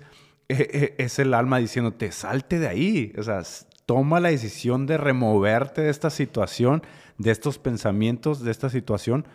[0.49, 3.13] e, e, es el alma diciéndote, salte de ahí.
[3.17, 3.41] O sea,
[3.86, 6.84] toma la decisión de removerte de esta situación,
[7.17, 9.25] de estos pensamientos, de esta situación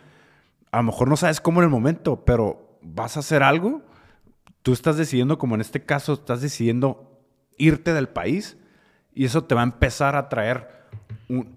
[0.71, 3.81] a lo mejor no sabes cómo en el momento, pero vas a hacer algo.
[4.61, 7.23] Tú estás decidiendo, como en este caso, estás decidiendo
[7.57, 8.57] irte del país
[9.13, 10.78] y eso te va a empezar a traer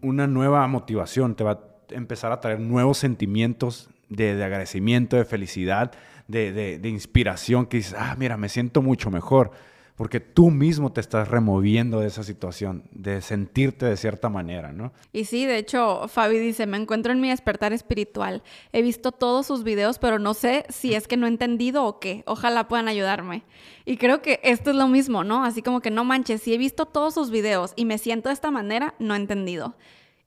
[0.02, 1.60] una nueva motivación, te va a
[1.90, 5.92] empezar a traer nuevos sentimientos de, agradecimiento, de felicidad,
[6.28, 9.52] de, inspiración, que dices, ah, mira, me siento mucho mejor.
[9.96, 14.92] Porque tú mismo te estás removiendo de esa situación, de sentirte de cierta manera, ¿no?
[15.12, 18.42] Y sí, de hecho, Fabi dice, me encuentro en mi despertar espiritual.
[18.72, 22.00] He visto todos sus videos, pero no sé si es que no he entendido o
[22.00, 22.22] qué.
[22.26, 23.44] Ojalá puedan ayudarme.
[23.84, 25.44] Y creo que esto es lo mismo, ¿no?
[25.44, 28.34] Así como que no manches, si he visto todos sus videos y me siento de
[28.34, 29.76] esta manera, no he entendido.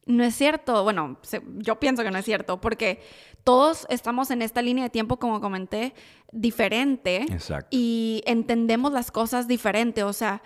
[0.06, 1.18] No es cierto, bueno,
[1.58, 3.02] yo pienso que no es cierto, porque
[3.46, 5.94] todos estamos en esta línea de tiempo, como comenté,
[6.32, 7.22] diferente.
[7.32, 7.70] Exacto.
[7.72, 10.04] Y entendemos las cosas diferente.
[10.04, 10.42] O sea,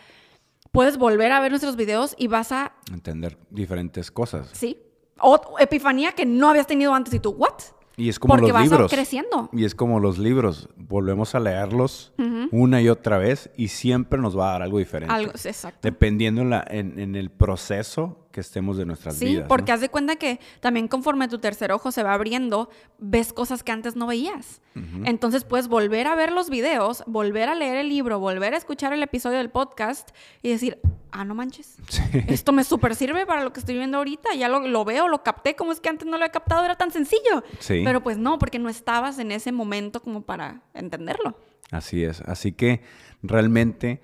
[0.71, 2.73] puedes volver a ver nuestros videos y vas a...
[2.93, 4.49] Entender diferentes cosas.
[4.53, 4.77] Sí.
[5.21, 7.53] O epifanía que no habías tenido antes y tú, ¿what?
[7.95, 8.81] Y es como Porque los libros.
[8.81, 9.49] vas creciendo.
[9.53, 10.69] Y es como los libros.
[10.75, 12.13] Volvemos a leerlos
[12.51, 15.13] una y otra vez y siempre nos va a dar algo diferente.
[15.13, 15.79] Algo, exacto.
[15.81, 19.43] Dependiendo en, la, en, en el proceso que estemos de nuestras sí, vidas.
[19.43, 22.69] Sí, porque haz de cuenta que también conforme tu tercer ojo se va abriendo,
[22.99, 24.61] ves cosas que antes no veías.
[25.03, 28.93] Entonces puedes volver a ver los videos, volver a leer el libro, volver a escuchar
[28.93, 30.11] el episodio del podcast
[30.41, 30.79] y decir,
[31.11, 31.75] ah, no manches.
[32.27, 34.33] Esto me súper sirve para lo que estoy viendo ahorita.
[34.35, 35.55] Ya lo, lo, veo, lo capté.
[35.57, 36.63] como es que antes no lo he captado?
[36.63, 37.43] Era tan sencillo.
[37.59, 37.81] Sí.
[37.83, 41.37] Pero pues no, porque no estabas en ese momento como para entenderlo.
[41.71, 42.21] Así es.
[42.21, 42.81] Así que
[43.21, 44.01] realmente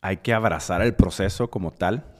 [0.00, 2.15] hay que abrazar el proceso como tal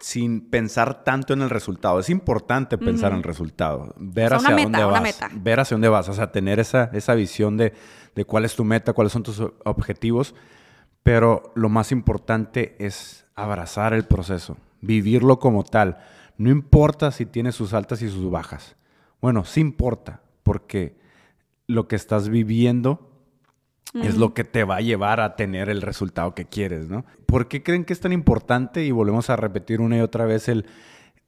[0.00, 2.00] sin pensar tanto en el resultado.
[2.00, 5.30] Es importante pensar en el resultado, ver o sea, hacia meta, dónde vas, meta.
[5.34, 7.72] ver hacia dónde vas, o sea, tener esa, esa visión de,
[8.14, 10.34] de cuál es tu meta, cuáles son tus objetivos,
[11.02, 15.98] pero lo más importante es abrazar el proceso, vivirlo como tal.
[16.36, 18.76] No importa si tiene sus altas y sus bajas.
[19.20, 20.98] Bueno, sí importa, porque
[21.66, 23.05] lo que estás viviendo
[23.94, 27.04] es lo que te va a llevar a tener el resultado que quieres, ¿no?
[27.24, 28.84] ¿Por qué creen que es tan importante?
[28.84, 30.66] Y volvemos a repetir una y otra vez el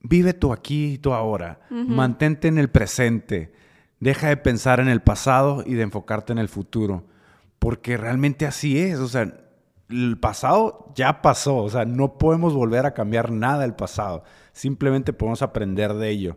[0.00, 1.86] vive tú aquí y tú ahora, uh -huh.
[1.86, 3.52] mantente en el presente,
[4.00, 7.04] deja de pensar en el pasado y de enfocarte en el futuro,
[7.58, 9.34] porque realmente así es, o sea,
[9.88, 15.12] el pasado ya pasó, o sea, no podemos volver a cambiar nada del pasado, simplemente
[15.12, 16.36] podemos aprender de ello.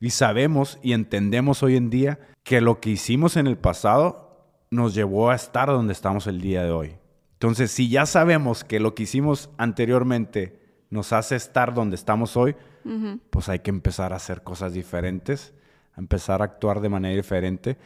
[0.00, 4.31] Y sabemos y entendemos hoy en día que lo que hicimos en el pasado
[4.72, 6.94] nos llevó a estar donde estamos el día de hoy.
[7.34, 10.58] Entonces, si ya sabemos que lo que hicimos anteriormente
[10.88, 12.56] nos hace estar donde estamos hoy,
[12.86, 13.20] uh -huh.
[13.28, 15.52] pues hay que empezar a hacer cosas diferentes,
[15.94, 17.76] a empezar a actuar de manera diferente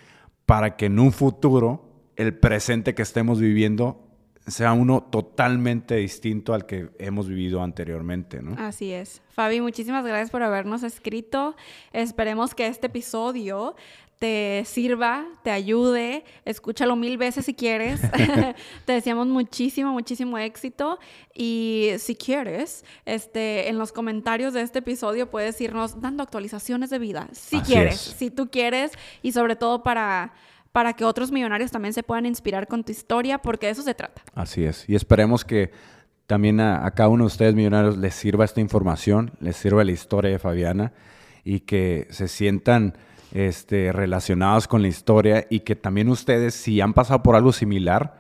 [0.47, 4.07] para que en un futuro el presente que estemos viviendo
[4.47, 8.55] sea uno totalmente distinto al que hemos vivido anteriormente, ¿no?
[8.59, 9.23] Así es.
[9.31, 11.57] Fabi, muchísimas gracias por habernos escrito.
[11.93, 13.75] Esperemos que este episodio
[14.19, 18.01] te sirva, te ayude, escúchalo mil veces si quieres.
[18.85, 20.99] te deseamos muchísimo, muchísimo éxito.
[21.35, 26.99] Y si quieres, este, en los comentarios de este episodio puedes irnos dando actualizaciones de
[26.99, 27.29] vida.
[27.33, 28.15] Si Así quieres, es.
[28.15, 28.93] si tú quieres,
[29.23, 30.33] y sobre todo para,
[30.73, 33.95] para que otros millonarios también se puedan inspirar con tu historia, porque de eso se
[33.95, 34.23] trata.
[34.35, 34.89] Así es.
[34.89, 35.73] Y esperemos que
[36.27, 39.93] también a, a cada uno de ustedes millonarios les sirva esta información, les sirva la
[39.93, 40.95] historia de Fabiana
[41.45, 42.97] y que se sientan
[43.37, 48.19] este, relacionados con la historia y que también ustedes, si han pasado por algo similar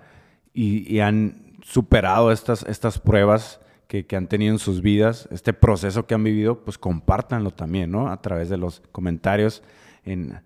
[0.52, 3.58] y, y han superado estas, estas pruebas
[3.88, 7.92] que, que, han tenido en sus vidas, este proceso que han vivido, pues compártanlo también,
[7.92, 8.10] ¿no?
[8.10, 9.62] A través de los comentarios
[10.04, 10.38] en,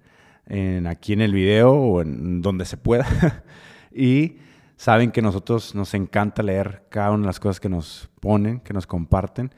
[0.47, 3.43] en aquí en el video o en donde se pueda.
[3.93, 4.37] y
[4.77, 8.73] saben que nosotros nos encanta leer cada una de las cosas que nos ponen, que
[8.73, 9.53] nos comparten.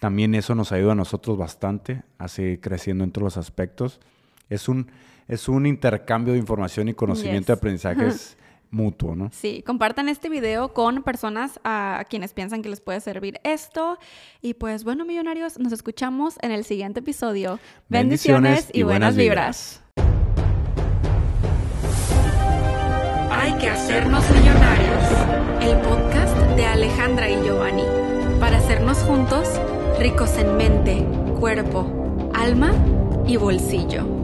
[0.00, 4.00] También eso nos ayuda a nosotros bastante a seguir creciendo en todos los aspectos
[4.48, 4.90] es un,
[5.28, 7.46] es un intercambio de información y conocimiento Yes.
[7.46, 8.36] de aprendizajes
[8.70, 9.30] mutuo, ¿no?
[9.32, 13.98] Sí, compartan este video con personas a quienes piensan que les puede servir esto.
[14.42, 17.58] Y pues bueno, millonarios, nos escuchamos en el siguiente episodio.
[17.88, 19.82] Bendiciones, y, buenas vibras.
[23.30, 25.02] Hay que hacernos millonarios.
[25.62, 27.84] El podcast de Alejandra y Giovanni.
[28.40, 29.48] Para hacernos juntos
[29.98, 31.06] ricos en mente,
[31.38, 32.72] cuerpo, alma
[33.26, 34.15] y bolsillo.